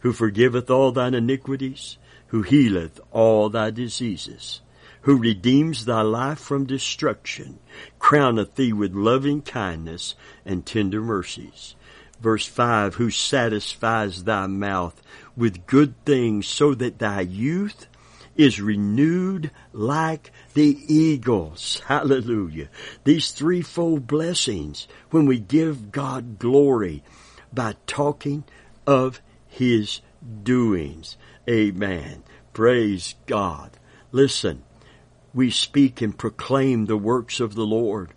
who 0.00 0.12
forgiveth 0.12 0.70
all 0.70 0.92
thine 0.92 1.14
iniquities, 1.14 1.98
who 2.28 2.42
healeth 2.42 3.00
all 3.10 3.48
thy 3.48 3.70
diseases, 3.70 4.60
who 5.02 5.16
redeems 5.16 5.84
thy 5.84 6.02
life 6.02 6.38
from 6.38 6.64
destruction, 6.64 7.58
crowneth 7.98 8.54
thee 8.54 8.72
with 8.72 8.94
loving 8.94 9.42
kindness 9.42 10.14
and 10.44 10.64
tender 10.64 11.00
mercies. 11.00 11.74
Verse 12.20 12.46
5, 12.46 12.94
who 12.96 13.10
satisfies 13.10 14.24
thy 14.24 14.46
mouth 14.46 15.02
with 15.36 15.66
good 15.66 15.94
things 16.04 16.46
so 16.46 16.74
that 16.74 17.00
thy 17.00 17.20
youth 17.20 17.87
is 18.38 18.60
renewed 18.60 19.50
like 19.72 20.32
the 20.54 20.78
eagles. 20.86 21.82
Hallelujah. 21.86 22.68
These 23.04 23.32
threefold 23.32 24.06
blessings 24.06 24.88
when 25.10 25.26
we 25.26 25.38
give 25.38 25.92
God 25.92 26.38
glory 26.38 27.02
by 27.52 27.74
talking 27.86 28.44
of 28.86 29.20
his 29.46 30.00
doings. 30.42 31.16
Amen. 31.48 32.22
Praise 32.52 33.16
God. 33.26 33.72
Listen, 34.12 34.62
we 35.34 35.50
speak 35.50 36.00
and 36.00 36.16
proclaim 36.16 36.86
the 36.86 36.96
works 36.96 37.40
of 37.40 37.54
the 37.54 37.66
Lord. 37.66 38.10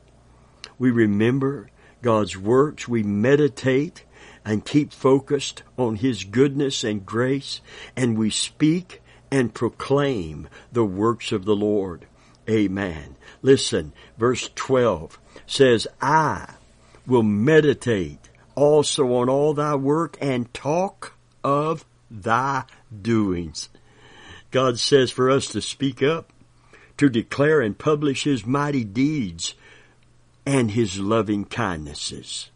We 0.77 0.91
remember 0.91 1.69
God's 2.01 2.37
works. 2.37 2.87
We 2.87 3.03
meditate 3.03 4.03
and 4.43 4.65
keep 4.65 4.91
focused 4.91 5.63
on 5.77 5.95
His 5.97 6.23
goodness 6.23 6.83
and 6.83 7.05
grace, 7.05 7.61
and 7.95 8.17
we 8.17 8.29
speak 8.29 9.01
and 9.31 9.53
proclaim 9.53 10.47
the 10.71 10.85
works 10.85 11.31
of 11.31 11.45
the 11.45 11.55
Lord. 11.55 12.05
Amen. 12.49 13.15
Listen, 13.41 13.93
verse 14.17 14.49
12 14.55 15.19
says, 15.47 15.87
I 16.01 16.55
will 17.07 17.23
meditate 17.23 18.29
also 18.55 19.13
on 19.15 19.29
all 19.29 19.53
thy 19.53 19.75
work 19.75 20.17
and 20.21 20.53
talk 20.53 21.15
of 21.43 21.85
thy 22.09 22.65
doings. 23.01 23.69
God 24.51 24.77
says 24.77 25.09
for 25.11 25.31
us 25.31 25.47
to 25.47 25.61
speak 25.61 26.03
up, 26.03 26.33
to 26.97 27.09
declare 27.09 27.61
and 27.61 27.77
publish 27.77 28.25
His 28.25 28.45
mighty 28.45 28.83
deeds, 28.83 29.55
and 30.45 30.71
his 30.71 30.99
loving 30.99 31.45
kindnesses. 31.45 32.49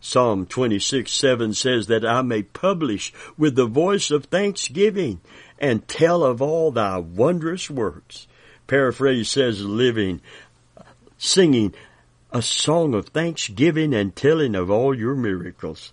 Psalm 0.00 0.46
26, 0.46 1.12
7 1.12 1.54
says 1.54 1.86
that 1.86 2.04
I 2.04 2.22
may 2.22 2.42
publish 2.42 3.12
with 3.38 3.54
the 3.54 3.66
voice 3.66 4.10
of 4.10 4.24
thanksgiving 4.24 5.20
and 5.62 5.86
tell 5.86 6.24
of 6.24 6.42
all 6.42 6.72
thy 6.72 6.98
wondrous 6.98 7.70
works. 7.70 8.26
Paraphrase 8.66 9.30
says 9.30 9.64
living, 9.64 10.20
singing 11.16 11.72
a 12.32 12.42
song 12.42 12.94
of 12.94 13.08
thanksgiving 13.08 13.94
and 13.94 14.16
telling 14.16 14.56
of 14.56 14.70
all 14.70 14.96
your 14.96 15.14
miracles. 15.14 15.92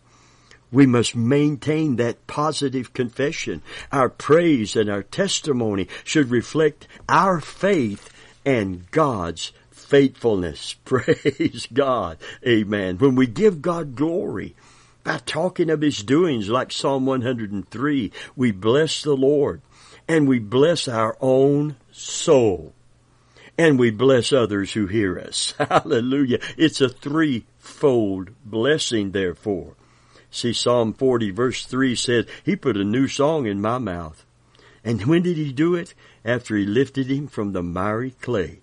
We 0.72 0.86
must 0.86 1.16
maintain 1.16 1.96
that 1.98 2.28
positive 2.28 2.94
confession. 2.94 3.62
Our 3.92 4.10
praise 4.10 4.76
and 4.76 4.90
our 4.90 5.04
testimony 5.04 5.88
should 6.04 6.30
reflect 6.30 6.88
our 7.08 7.40
faith 7.40 8.10
and 8.46 8.90
God's 8.92 9.52
faithfulness. 9.72 10.76
Praise 10.86 11.68
God. 11.72 12.18
Amen. 12.46 12.98
When 12.98 13.16
we 13.16 13.28
give 13.28 13.62
God 13.62 13.96
glory, 13.96 14.56
by 15.04 15.18
talking 15.20 15.70
of 15.70 15.82
his 15.82 16.04
doings 16.04 16.50
like 16.50 16.72
Psalm 16.72 17.06
103. 17.06 18.12
We 18.36 18.52
bless 18.52 19.02
the 19.02 19.16
Lord 19.16 19.62
and 20.08 20.28
we 20.28 20.40
bless 20.40 20.88
our 20.88 21.18
own 21.22 21.76
soul 21.92 22.74
and 23.58 23.78
we 23.78 23.92
bless 23.92 24.32
others 24.32 24.74
who 24.74 24.88
hear 24.88 25.20
us. 25.20 25.54
Hallelujah. 25.60 26.40
It's 26.58 26.82
a 26.82 26.90
threefold 26.90 28.32
blessing 28.46 29.12
therefore. 29.12 29.76
See 30.32 30.54
Psalm 30.54 30.94
40 30.94 31.32
verse 31.32 31.66
3 31.66 31.96
says, 31.96 32.26
He 32.44 32.56
put 32.56 32.78
a 32.78 32.84
new 32.84 33.08
song 33.08 33.48
in 33.48 33.62
my 33.62 33.78
mouth. 33.78 34.26
And 34.84 35.06
when 35.06 35.24
did 35.24 35.38
He 35.38 35.52
do 35.52 35.76
it? 35.76 35.94
After 36.24 36.56
He 36.56 36.66
lifted 36.66 37.08
him 37.08 37.28
from 37.28 37.54
the 37.54 37.64
miry 37.64 38.12
clay 38.12 38.60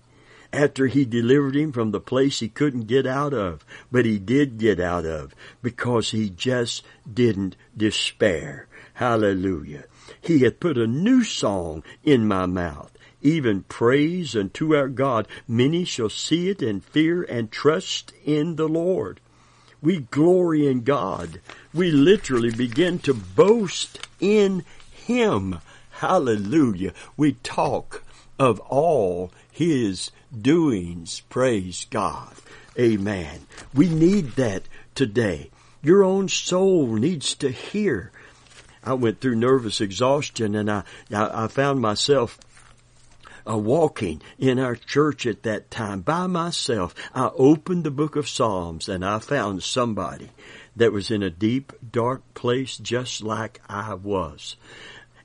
after 0.53 0.87
he 0.87 1.05
delivered 1.05 1.55
him 1.55 1.71
from 1.71 1.91
the 1.91 1.99
place 1.99 2.39
he 2.39 2.49
couldn't 2.49 2.87
get 2.87 3.05
out 3.05 3.33
of, 3.33 3.65
but 3.91 4.05
he 4.05 4.19
did 4.19 4.57
get 4.57 4.79
out 4.79 5.05
of 5.05 5.33
because 5.61 6.11
he 6.11 6.29
just 6.29 6.83
didn't 7.11 7.55
despair. 7.75 8.67
Hallelujah. 8.95 9.85
He 10.19 10.39
had 10.39 10.59
put 10.59 10.77
a 10.77 10.87
new 10.87 11.23
song 11.23 11.83
in 12.03 12.27
my 12.27 12.45
mouth, 12.45 12.91
even 13.21 13.63
praise 13.63 14.35
unto 14.35 14.75
our 14.75 14.87
God. 14.87 15.27
Many 15.47 15.85
shall 15.85 16.09
see 16.09 16.49
it 16.49 16.61
and 16.61 16.83
fear 16.83 17.23
and 17.23 17.51
trust 17.51 18.13
in 18.25 18.55
the 18.55 18.67
Lord. 18.67 19.19
We 19.81 19.99
glory 19.99 20.67
in 20.67 20.81
God. 20.81 21.41
We 21.73 21.91
literally 21.91 22.51
begin 22.51 22.99
to 22.99 23.13
boast 23.13 23.99
in 24.19 24.65
Him. 24.91 25.59
Hallelujah. 25.91 26.93
We 27.15 27.33
talk 27.33 28.03
of 28.39 28.59
all 28.61 29.31
His 29.51 30.11
doings. 30.41 31.21
Praise 31.29 31.85
God. 31.89 32.33
Amen. 32.79 33.47
We 33.73 33.89
need 33.89 34.33
that 34.33 34.63
today. 34.95 35.49
Your 35.81 36.03
own 36.03 36.27
soul 36.29 36.95
needs 36.95 37.33
to 37.35 37.49
hear. 37.49 38.11
I 38.83 38.93
went 38.93 39.19
through 39.19 39.35
nervous 39.35 39.81
exhaustion 39.81 40.55
and 40.55 40.69
I, 40.71 40.83
I, 41.11 41.47
found 41.47 41.81
myself 41.81 42.39
uh, 43.49 43.57
walking 43.57 44.21
in 44.37 44.59
our 44.59 44.75
church 44.75 45.25
at 45.25 45.43
that 45.43 45.69
time 45.71 46.01
by 46.01 46.27
myself. 46.27 46.93
I 47.13 47.29
opened 47.35 47.83
the 47.83 47.91
book 47.91 48.15
of 48.15 48.29
Psalms 48.29 48.87
and 48.87 49.03
I 49.03 49.19
found 49.19 49.63
somebody 49.63 50.29
that 50.75 50.93
was 50.93 51.11
in 51.11 51.23
a 51.23 51.29
deep, 51.29 51.73
dark 51.91 52.21
place 52.33 52.77
just 52.77 53.23
like 53.23 53.61
I 53.67 53.95
was 53.95 54.55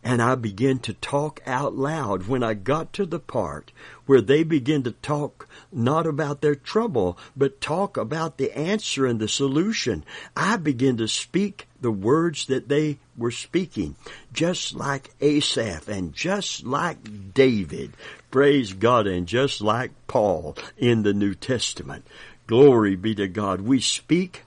and 0.05 0.21
I 0.21 0.35
began 0.35 0.79
to 0.81 0.95
talk 0.95 1.41
out 1.47 1.77
loud 1.77 2.27
when 2.27 2.43
I 2.43 2.55
got 2.55 2.93
to 2.95 3.07
the 3.07 3.21
part 3.21 3.71
where 4.07 4.21
they 4.21 4.43
begin 4.43 4.83
to 4.83 4.93
talk 4.93 5.49
not 5.71 6.07
about 6.07 6.41
their 6.41 6.57
trouble, 6.57 7.17
but 7.37 7.61
talk 7.61 7.97
about 7.97 8.37
the 8.37 8.57
answer 8.57 9.07
and 9.07 9.21
the 9.21 9.29
solution. 9.29 10.05
I 10.37 10.57
began 10.57 10.97
to 10.97 11.07
speak 11.07 11.69
the 11.81 11.93
words 11.93 12.47
that 12.47 12.69
they 12.69 12.99
were 13.17 13.31
speaking, 13.31 13.95
just 14.33 14.75
like 14.75 15.15
Asaph 15.21 15.89
and 15.89 16.13
just 16.13 16.65
like 16.65 17.33
David. 17.33 17.93
Praise 18.31 18.73
God 18.73 19.07
and 19.07 19.27
just 19.27 19.61
like 19.61 19.93
Paul 20.09 20.57
in 20.77 21.05
the 21.05 21.15
New 21.15 21.35
Testament. 21.35 22.07
Glory 22.49 22.97
be 22.97 23.15
to 23.15 23.29
God. 23.29 23.61
We 23.61 23.81
speak 23.81 24.43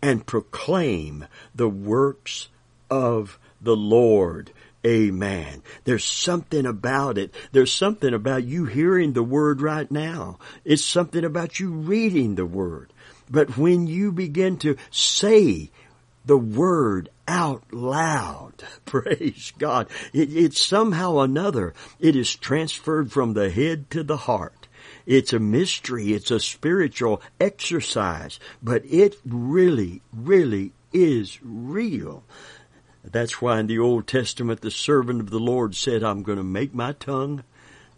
and 0.00 0.26
proclaim 0.26 1.26
the 1.54 1.68
works 1.68 2.48
of 2.90 3.38
the 3.60 3.76
Lord. 3.76 4.50
Amen. 4.86 5.62
There's 5.84 6.04
something 6.04 6.66
about 6.66 7.16
it. 7.16 7.34
There's 7.52 7.72
something 7.72 8.12
about 8.12 8.44
you 8.44 8.66
hearing 8.66 9.12
the 9.12 9.22
word 9.22 9.62
right 9.62 9.90
now. 9.90 10.38
It's 10.64 10.84
something 10.84 11.24
about 11.24 11.58
you 11.58 11.70
reading 11.70 12.34
the 12.34 12.44
word. 12.44 12.92
But 13.30 13.56
when 13.56 13.86
you 13.86 14.12
begin 14.12 14.58
to 14.58 14.76
say 14.90 15.70
the 16.26 16.36
word 16.36 17.08
out 17.26 17.72
loud, 17.72 18.62
praise 18.84 19.52
God, 19.58 19.88
it, 20.12 20.30
it's 20.34 20.60
somehow 20.60 21.18
another. 21.18 21.72
It 21.98 22.14
is 22.16 22.34
transferred 22.34 23.10
from 23.10 23.32
the 23.32 23.50
head 23.50 23.90
to 23.90 24.02
the 24.02 24.18
heart. 24.18 24.68
It's 25.06 25.32
a 25.32 25.38
mystery. 25.38 26.12
It's 26.12 26.30
a 26.30 26.40
spiritual 26.40 27.22
exercise, 27.40 28.38
but 28.62 28.84
it 28.84 29.16
really, 29.24 30.02
really 30.12 30.72
is 30.92 31.38
real. 31.42 32.24
That's 33.04 33.42
why 33.42 33.60
in 33.60 33.66
the 33.66 33.78
Old 33.78 34.06
Testament 34.06 34.60
the 34.60 34.70
servant 34.70 35.20
of 35.20 35.30
the 35.30 35.38
Lord 35.38 35.74
said, 35.74 36.02
I'm 36.02 36.22
going 36.22 36.38
to 36.38 36.44
make 36.44 36.74
my 36.74 36.92
tongue 36.92 37.44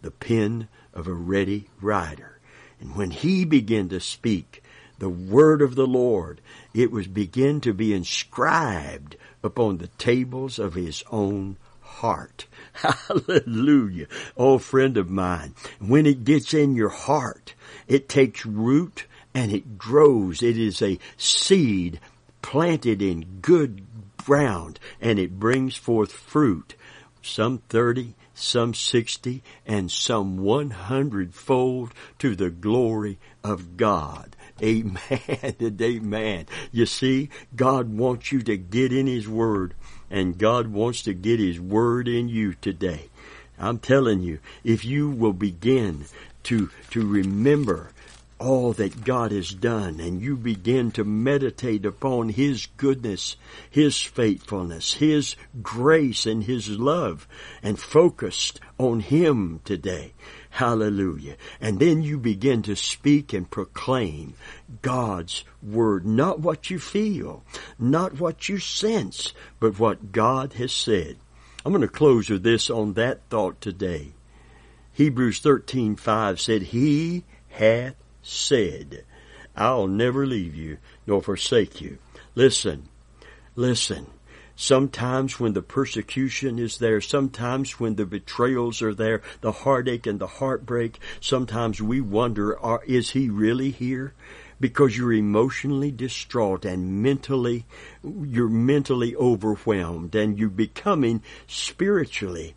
the 0.01 0.11
pen 0.11 0.67
of 0.93 1.07
a 1.07 1.13
ready 1.13 1.69
writer. 1.81 2.39
And 2.79 2.95
when 2.95 3.11
he 3.11 3.45
began 3.45 3.89
to 3.89 3.99
speak 3.99 4.61
the 4.99 5.09
word 5.09 5.61
of 5.61 5.75
the 5.75 5.87
Lord, 5.87 6.41
it 6.73 6.91
was 6.91 7.07
begin 7.07 7.61
to 7.61 7.73
be 7.73 7.93
inscribed 7.93 9.15
upon 9.43 9.77
the 9.77 9.87
tables 9.87 10.59
of 10.59 10.73
his 10.73 11.03
own 11.11 11.57
heart. 11.81 12.45
Hallelujah. 12.73 14.07
Oh, 14.35 14.57
friend 14.57 14.97
of 14.97 15.09
mine, 15.09 15.55
when 15.79 16.05
it 16.05 16.23
gets 16.23 16.53
in 16.53 16.75
your 16.75 16.89
heart, 16.89 17.53
it 17.87 18.09
takes 18.09 18.45
root 18.45 19.05
and 19.33 19.51
it 19.51 19.77
grows. 19.77 20.43
It 20.43 20.57
is 20.57 20.81
a 20.81 20.99
seed 21.15 21.99
planted 22.41 23.01
in 23.01 23.39
good 23.41 23.86
ground 24.27 24.77
and 24.99 25.17
it 25.17 25.39
brings 25.39 25.77
forth 25.77 26.11
fruit, 26.11 26.75
some 27.21 27.59
30, 27.69 28.13
some 28.33 28.73
60, 28.73 29.41
and 29.65 29.89
some 29.89 30.37
100 30.39 31.33
fold 31.33 31.93
to 32.19 32.35
the 32.35 32.49
glory 32.49 33.17
of 33.41 33.77
God. 33.77 34.35
Amen 34.61 34.99
and 35.59 35.81
amen. 35.81 36.45
You 36.73 36.85
see, 36.85 37.29
God 37.55 37.97
wants 37.97 38.33
you 38.33 38.41
to 38.41 38.57
get 38.57 38.91
in 38.91 39.07
His 39.07 39.29
Word 39.29 39.73
and 40.11 40.37
God 40.37 40.67
wants 40.67 41.03
to 41.03 41.13
get 41.13 41.39
His 41.39 41.57
Word 41.57 42.09
in 42.09 42.27
you 42.27 42.53
today. 42.55 43.09
I'm 43.57 43.79
telling 43.79 44.19
you, 44.19 44.39
if 44.65 44.83
you 44.83 45.09
will 45.09 45.31
begin 45.31 46.03
to, 46.43 46.69
to 46.91 47.07
remember 47.07 47.91
all 48.39 48.73
that 48.73 49.03
God 49.03 49.31
has 49.31 49.49
done 49.49 49.99
and 49.99 50.21
you 50.21 50.35
begin 50.35 50.91
to 50.91 51.03
meditate 51.03 51.85
upon 51.85 52.29
His 52.29 52.67
goodness, 52.77 53.35
His 53.69 54.01
faithfulness, 54.01 54.93
His 54.95 55.35
grace 55.61 56.25
and 56.25 56.43
His 56.43 56.69
love 56.69 57.27
and 57.63 57.79
focused 57.79 58.59
on 58.77 58.99
Him 58.99 59.61
today. 59.65 60.13
Hallelujah. 60.51 61.35
And 61.61 61.79
then 61.79 62.01
you 62.01 62.17
begin 62.17 62.61
to 62.63 62.75
speak 62.75 63.33
and 63.33 63.49
proclaim 63.49 64.33
God's 64.81 65.43
word, 65.61 66.05
not 66.05 66.39
what 66.39 66.69
you 66.69 66.79
feel, 66.79 67.43
not 67.77 68.19
what 68.19 68.49
you 68.49 68.59
sense, 68.59 69.33
but 69.59 69.79
what 69.79 70.11
God 70.11 70.53
has 70.53 70.71
said. 70.71 71.17
I'm 71.65 71.71
going 71.73 71.81
to 71.81 71.87
close 71.87 72.29
with 72.29 72.43
this 72.43 72.69
on 72.69 72.93
that 72.93 73.21
thought 73.29 73.59
today. 73.61 74.13
Hebrews 74.93 75.41
13:5 75.41 76.39
said, 76.39 76.61
"He 76.63 77.23
hath 77.49 77.95
said, 78.27 79.03
I'll 79.55 79.87
never 79.87 80.25
leave 80.25 80.53
you 80.53 80.77
nor 81.05 81.21
forsake 81.21 81.81
you. 81.81 81.97
Listen, 82.35 82.89
listen. 83.55 84.07
Sometimes 84.59 85.39
when 85.39 85.53
the 85.53 85.61
persecution 85.61 86.57
is 86.57 86.79
there, 86.79 86.99
sometimes 86.99 87.79
when 87.79 87.95
the 87.95 88.07
betrayals 88.07 88.81
are 88.81 88.93
there, 88.93 89.21
the 89.41 89.51
heartache 89.51 90.07
and 90.07 90.19
the 90.19 90.27
heartbreak, 90.27 90.99
sometimes 91.21 91.79
we 91.79 92.01
wonder, 92.01 92.59
are, 92.59 92.83
is 92.85 93.11
he 93.11 93.29
really 93.29 93.69
here? 93.69 94.13
Because 94.59 94.97
you're 94.97 95.13
emotionally 95.13 95.91
distraught 95.91 96.65
and 96.65 97.03
mentally, 97.03 97.65
you're 98.03 98.49
mentally 98.49 99.15
overwhelmed 99.15 100.15
and 100.15 100.39
you're 100.39 100.49
becoming 100.49 101.21
spiritually 101.45 102.55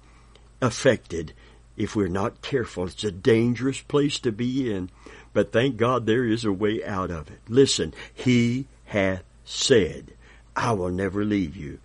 affected. 0.62 1.34
If 1.76 1.94
we're 1.94 2.08
not 2.08 2.42
careful, 2.42 2.86
it's 2.86 3.04
a 3.04 3.12
dangerous 3.12 3.80
place 3.80 4.18
to 4.20 4.32
be 4.32 4.70
in. 4.72 4.90
But 5.32 5.52
thank 5.52 5.76
God 5.76 6.06
there 6.06 6.24
is 6.24 6.44
a 6.44 6.52
way 6.52 6.84
out 6.84 7.10
of 7.10 7.30
it. 7.30 7.40
Listen, 7.48 7.94
He 8.12 8.66
hath 8.86 9.22
said, 9.44 10.12
I 10.56 10.72
will 10.72 10.90
never 10.90 11.24
leave 11.24 11.56
you 11.56 11.78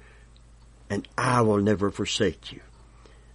and 0.90 1.08
I 1.18 1.42
will 1.42 1.60
never 1.60 1.92
forsake 1.92 2.52
you. 2.52 2.62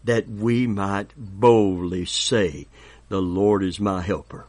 That 0.04 0.28
we 0.28 0.66
might 0.66 1.12
boldly 1.16 2.04
say, 2.06 2.66
the 3.08 3.20
Lord 3.20 3.62
is 3.62 3.80
my 3.80 4.02
helper. 4.02 4.46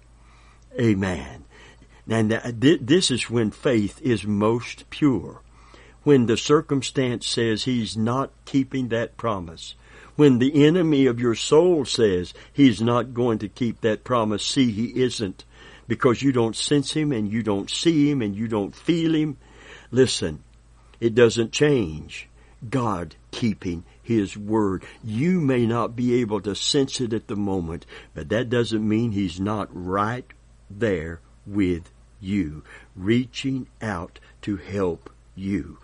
Amen. 0.80 1.46
And 2.08 2.32
this 2.32 3.12
is 3.12 3.30
when 3.30 3.52
faith 3.52 4.02
is 4.02 4.26
most 4.26 4.90
pure. 4.90 5.42
When 6.04 6.26
the 6.26 6.38
circumstance 6.38 7.28
says 7.28 7.64
he's 7.64 7.96
not 7.96 8.32
keeping 8.46 8.90
that 8.90 9.18
promise. 9.18 9.76
When 10.16 10.40
the 10.40 10.66
enemy 10.66 11.06
of 11.06 11.20
your 11.20 11.36
soul 11.36 11.86
says 11.86 12.34
he's 12.52 12.82
not 12.82 13.14
going 13.14 13.40
to 13.40 13.48
keep 13.48 13.82
that 13.82 14.04
promise, 14.04 14.46
see 14.46 14.72
he 14.72 15.02
isn't 15.02 15.46
because 15.92 16.22
you 16.22 16.32
don't 16.32 16.56
sense 16.56 16.94
him 16.94 17.12
and 17.12 17.30
you 17.30 17.44
don't 17.44 17.70
see 17.70 18.10
him 18.10 18.22
and 18.22 18.34
you 18.34 18.48
don't 18.48 18.74
feel 18.74 19.14
him. 19.14 19.36
Listen, 19.92 20.42
it 21.02 21.14
doesn't 21.14 21.52
change. 21.52 22.30
God 22.70 23.14
keeping 23.32 23.84
his 24.02 24.38
word. 24.38 24.86
You 25.04 25.42
may 25.42 25.66
not 25.66 25.94
be 25.94 26.22
able 26.22 26.40
to 26.44 26.56
sense 26.56 27.02
it 27.02 27.12
at 27.12 27.28
the 27.28 27.36
moment, 27.36 27.86
but 28.14 28.30
that 28.30 28.50
doesn't 28.50 28.88
mean 28.88 29.12
he's 29.12 29.38
not 29.38 29.68
right 29.70 30.24
there 30.70 31.20
with 31.46 31.92
you, 32.22 32.64
reaching 32.96 33.68
out 33.82 34.18
to 34.44 34.56
help 34.56 35.10
you. 35.36 35.78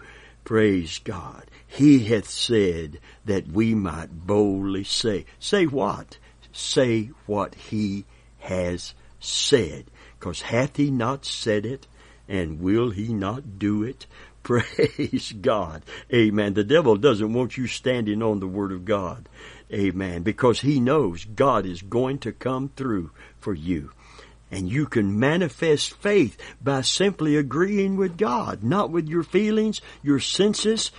Praise 0.46 1.00
God. 1.00 1.52
He 1.68 2.06
hath 2.06 2.30
said 2.30 3.02
that 3.26 3.50
we 3.50 3.76
might 3.76 4.26
boldly 4.26 4.86
say. 4.86 5.26
Say 5.38 5.66
what? 5.66 6.18
Say 6.54 7.10
what 7.26 7.56
he 7.56 8.06
has 8.40 8.94
said. 9.20 9.84
Cause 10.20 10.42
hath 10.42 10.78
he 10.78 10.90
not 10.92 11.26
said 11.26 11.66
it? 11.66 11.88
And 12.28 12.60
will 12.60 12.90
he 12.90 13.14
not 13.14 13.58
do 13.60 13.84
it? 13.84 14.06
Praise 14.44 15.34
God. 15.34 15.84
Amen. 16.14 16.54
The 16.54 16.64
devil 16.64 16.96
doesn't 16.96 17.34
want 17.34 17.58
you 17.58 17.68
standing 17.68 18.22
on 18.22 18.40
the 18.40 18.48
Word 18.48 18.72
of 18.72 18.86
God. 18.86 19.28
Amen. 19.74 20.24
Because 20.24 20.62
he 20.62 20.80
knows 20.80 21.26
God 21.26 21.66
is 21.66 21.82
going 21.82 22.20
to 22.20 22.32
come 22.32 22.70
through 22.76 23.12
for 23.40 23.54
you. 23.54 23.92
And 24.50 24.70
you 24.70 24.86
can 24.86 25.20
manifest 25.20 25.96
faith 25.96 26.38
by 26.62 26.82
simply 26.82 27.36
agreeing 27.36 27.98
with 27.98 28.18
God, 28.18 28.64
not 28.64 28.90
with 28.90 29.10
your 29.10 29.24
feelings, 29.24 29.82
your 30.02 30.22
senses, 30.22 30.92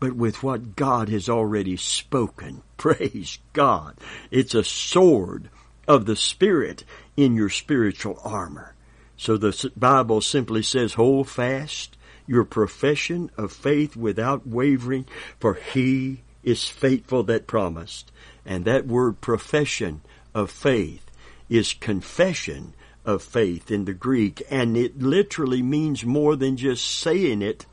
but 0.00 0.14
with 0.14 0.42
what 0.42 0.74
God 0.74 1.10
has 1.10 1.28
already 1.28 1.76
spoken. 1.76 2.62
Praise 2.78 3.38
God. 3.52 3.96
It's 4.30 4.54
a 4.54 4.64
sword 4.64 5.50
of 5.86 6.06
the 6.06 6.16
Spirit 6.16 6.84
in 7.16 7.34
your 7.34 7.48
spiritual 7.48 8.18
armor. 8.24 8.74
So 9.16 9.36
the 9.36 9.70
Bible 9.76 10.20
simply 10.20 10.62
says, 10.62 10.94
hold 10.94 11.28
fast 11.28 11.96
your 12.26 12.44
profession 12.44 13.30
of 13.36 13.52
faith 13.52 13.96
without 13.96 14.46
wavering, 14.46 15.06
for 15.38 15.54
he 15.54 16.22
is 16.42 16.64
faithful 16.64 17.22
that 17.24 17.46
promised. 17.46 18.10
And 18.44 18.64
that 18.64 18.86
word 18.86 19.20
profession 19.20 20.00
of 20.34 20.50
faith 20.50 21.10
is 21.48 21.74
confession 21.74 22.74
of 23.04 23.22
faith 23.22 23.70
in 23.70 23.84
the 23.84 23.92
Greek, 23.92 24.42
and 24.50 24.76
it 24.76 25.00
literally 25.00 25.62
means 25.62 26.04
more 26.04 26.36
than 26.36 26.56
just 26.56 26.84
saying 26.84 27.42
it, 27.42 27.66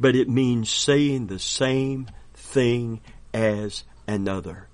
but 0.00 0.16
it 0.16 0.28
means 0.28 0.70
saying 0.70 1.26
the 1.26 1.38
same 1.38 2.08
thing 2.34 3.00
as 3.32 3.84
another. 4.06 4.68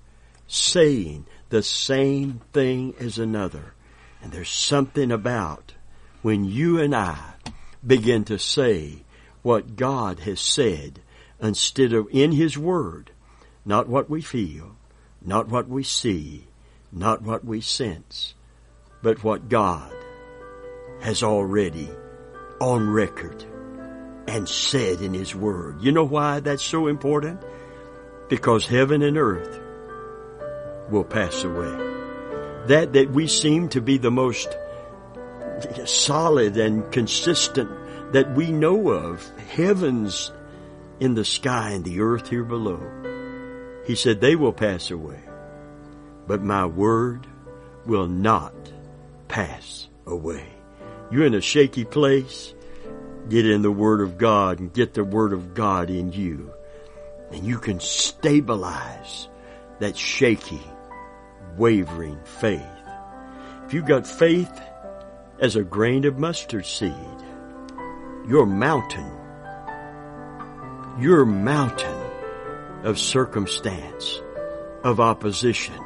Saying 0.47 1.27
the 1.49 1.63
same 1.63 2.41
thing 2.53 2.93
as 2.99 3.17
another. 3.17 3.73
And 4.21 4.31
there's 4.31 4.49
something 4.49 5.11
about 5.11 5.73
when 6.21 6.45
you 6.45 6.79
and 6.79 6.95
I 6.95 7.33
begin 7.85 8.23
to 8.25 8.37
say 8.37 9.03
what 9.41 9.75
God 9.75 10.19
has 10.19 10.39
said 10.39 10.99
instead 11.41 11.93
of 11.93 12.07
in 12.11 12.31
His 12.31 12.57
Word, 12.57 13.11
not 13.65 13.87
what 13.87 14.09
we 14.09 14.21
feel, 14.21 14.75
not 15.21 15.47
what 15.47 15.67
we 15.67 15.83
see, 15.83 16.47
not 16.91 17.21
what 17.21 17.45
we 17.45 17.61
sense, 17.61 18.33
but 19.01 19.23
what 19.23 19.49
God 19.49 19.93
has 21.01 21.23
already 21.23 21.89
on 22.59 22.89
record 22.89 23.45
and 24.27 24.47
said 24.47 25.01
in 25.01 25.13
His 25.13 25.33
Word. 25.33 25.81
You 25.81 25.93
know 25.93 26.03
why 26.03 26.41
that's 26.41 26.63
so 26.63 26.87
important? 26.87 27.41
Because 28.27 28.67
heaven 28.67 29.01
and 29.01 29.17
earth 29.17 29.61
will 30.89 31.03
pass 31.03 31.43
away. 31.43 31.71
That 32.67 32.93
that 32.93 33.11
we 33.11 33.27
seem 33.27 33.69
to 33.69 33.81
be 33.81 33.97
the 33.97 34.11
most 34.11 34.55
solid 35.85 36.57
and 36.57 36.91
consistent 36.91 37.69
that 38.13 38.33
we 38.35 38.51
know 38.51 38.89
of, 38.89 39.27
heavens 39.51 40.31
in 40.99 41.15
the 41.15 41.25
sky 41.25 41.71
and 41.71 41.83
the 41.83 42.01
earth 42.01 42.29
here 42.29 42.43
below. 42.43 42.81
He 43.85 43.95
said, 43.95 44.21
they 44.21 44.35
will 44.35 44.53
pass 44.53 44.91
away, 44.91 45.19
but 46.27 46.43
my 46.43 46.65
word 46.65 47.27
will 47.85 48.07
not 48.07 48.53
pass 49.27 49.87
away. 50.05 50.47
You're 51.11 51.25
in 51.25 51.33
a 51.33 51.41
shaky 51.41 51.85
place, 51.85 52.53
get 53.29 53.45
in 53.45 53.61
the 53.61 53.71
Word 53.71 54.01
of 54.01 54.17
God 54.17 54.59
and 54.59 54.71
get 54.73 54.93
the 54.93 55.03
Word 55.03 55.33
of 55.33 55.53
God 55.53 55.89
in 55.89 56.11
you. 56.11 56.51
And 57.31 57.43
you 57.43 57.57
can 57.57 57.79
stabilize 57.79 59.27
that 59.79 59.97
shaky, 59.97 60.61
wavering 61.59 62.17
faith. 62.23 62.65
If 63.65 63.73
you've 63.73 63.85
got 63.85 64.07
faith 64.07 64.51
as 65.39 65.55
a 65.55 65.63
grain 65.63 66.05
of 66.05 66.17
mustard 66.17 66.65
seed, 66.65 66.93
your 68.27 68.45
mountain, 68.45 69.11
your 70.97 71.25
mountain 71.25 72.11
of 72.83 72.97
circumstance, 72.97 74.21
of 74.83 75.01
opposition 75.01 75.77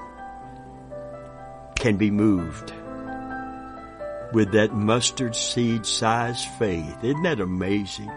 can 1.76 1.98
be 1.98 2.12
moved 2.12 2.72
with 4.32 4.52
that 4.52 4.74
mustard 4.74 5.36
seed 5.36 5.86
size 5.86 6.46
faith. 6.60 7.04
Isn't 7.04 7.24
that 7.24 7.40
amazing? 7.40 8.12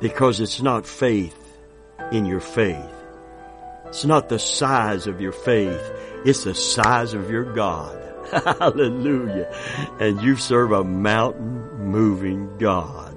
Because 0.00 0.40
it's 0.40 0.60
not 0.60 0.86
faith 0.86 1.58
in 2.12 2.26
your 2.26 2.40
faith. 2.40 2.95
It's 3.88 4.04
not 4.04 4.28
the 4.28 4.38
size 4.38 5.06
of 5.06 5.20
your 5.20 5.32
faith. 5.32 5.92
It's 6.24 6.44
the 6.44 6.54
size 6.54 7.14
of 7.14 7.30
your 7.30 7.44
God. 7.44 8.02
Hallelujah. 8.30 9.52
And 10.00 10.20
you 10.20 10.36
serve 10.36 10.72
a 10.72 10.84
mountain 10.84 11.90
moving 11.90 12.58
God 12.58 13.14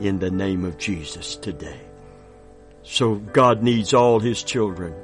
in 0.00 0.18
the 0.18 0.30
name 0.30 0.64
of 0.64 0.78
Jesus 0.78 1.36
today. 1.36 1.80
So 2.82 3.16
God 3.16 3.62
needs 3.62 3.92
all 3.92 4.20
His 4.20 4.42
children 4.42 4.94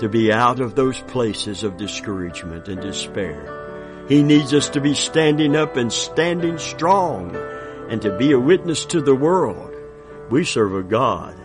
to 0.00 0.08
be 0.08 0.32
out 0.32 0.60
of 0.60 0.74
those 0.74 1.00
places 1.00 1.64
of 1.64 1.76
discouragement 1.76 2.68
and 2.68 2.80
despair. 2.80 4.04
He 4.08 4.22
needs 4.22 4.54
us 4.54 4.70
to 4.70 4.80
be 4.80 4.94
standing 4.94 5.54
up 5.54 5.76
and 5.76 5.92
standing 5.92 6.58
strong 6.58 7.36
and 7.88 8.02
to 8.02 8.16
be 8.16 8.32
a 8.32 8.40
witness 8.40 8.84
to 8.86 9.00
the 9.00 9.14
world. 9.14 9.74
We 10.30 10.44
serve 10.44 10.74
a 10.74 10.82
God 10.82 11.36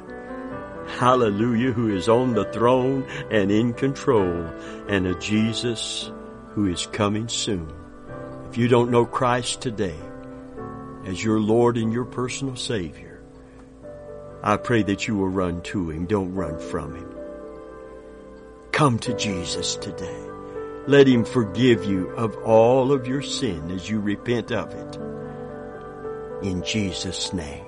hallelujah, 0.87 1.71
who 1.71 1.95
is 1.95 2.09
on 2.09 2.33
the 2.33 2.45
throne 2.45 3.05
and 3.31 3.51
in 3.51 3.73
control, 3.73 4.45
and 4.87 5.07
a 5.07 5.15
Jesus 5.19 6.11
who 6.51 6.67
is 6.67 6.87
coming 6.87 7.27
soon. 7.27 7.71
If 8.49 8.57
you 8.57 8.67
don't 8.67 8.91
know 8.91 9.05
Christ 9.05 9.61
today 9.61 9.97
as 11.05 11.23
your 11.23 11.39
Lord 11.39 11.77
and 11.77 11.91
your 11.91 12.05
personal 12.05 12.55
Savior, 12.55 13.21
I 14.43 14.57
pray 14.57 14.83
that 14.83 15.07
you 15.07 15.15
will 15.15 15.29
run 15.29 15.61
to 15.63 15.89
Him. 15.89 16.05
Don't 16.05 16.35
run 16.35 16.59
from 16.59 16.95
Him. 16.95 17.09
Come 18.71 18.99
to 18.99 19.15
Jesus 19.15 19.75
today. 19.77 20.19
Let 20.85 21.07
Him 21.07 21.23
forgive 21.23 21.85
you 21.85 22.09
of 22.09 22.35
all 22.43 22.91
of 22.91 23.07
your 23.07 23.21
sin 23.21 23.71
as 23.71 23.89
you 23.89 23.99
repent 23.99 24.51
of 24.51 24.73
it. 24.73 24.99
In 26.45 26.61
Jesus' 26.63 27.31
name. 27.31 27.62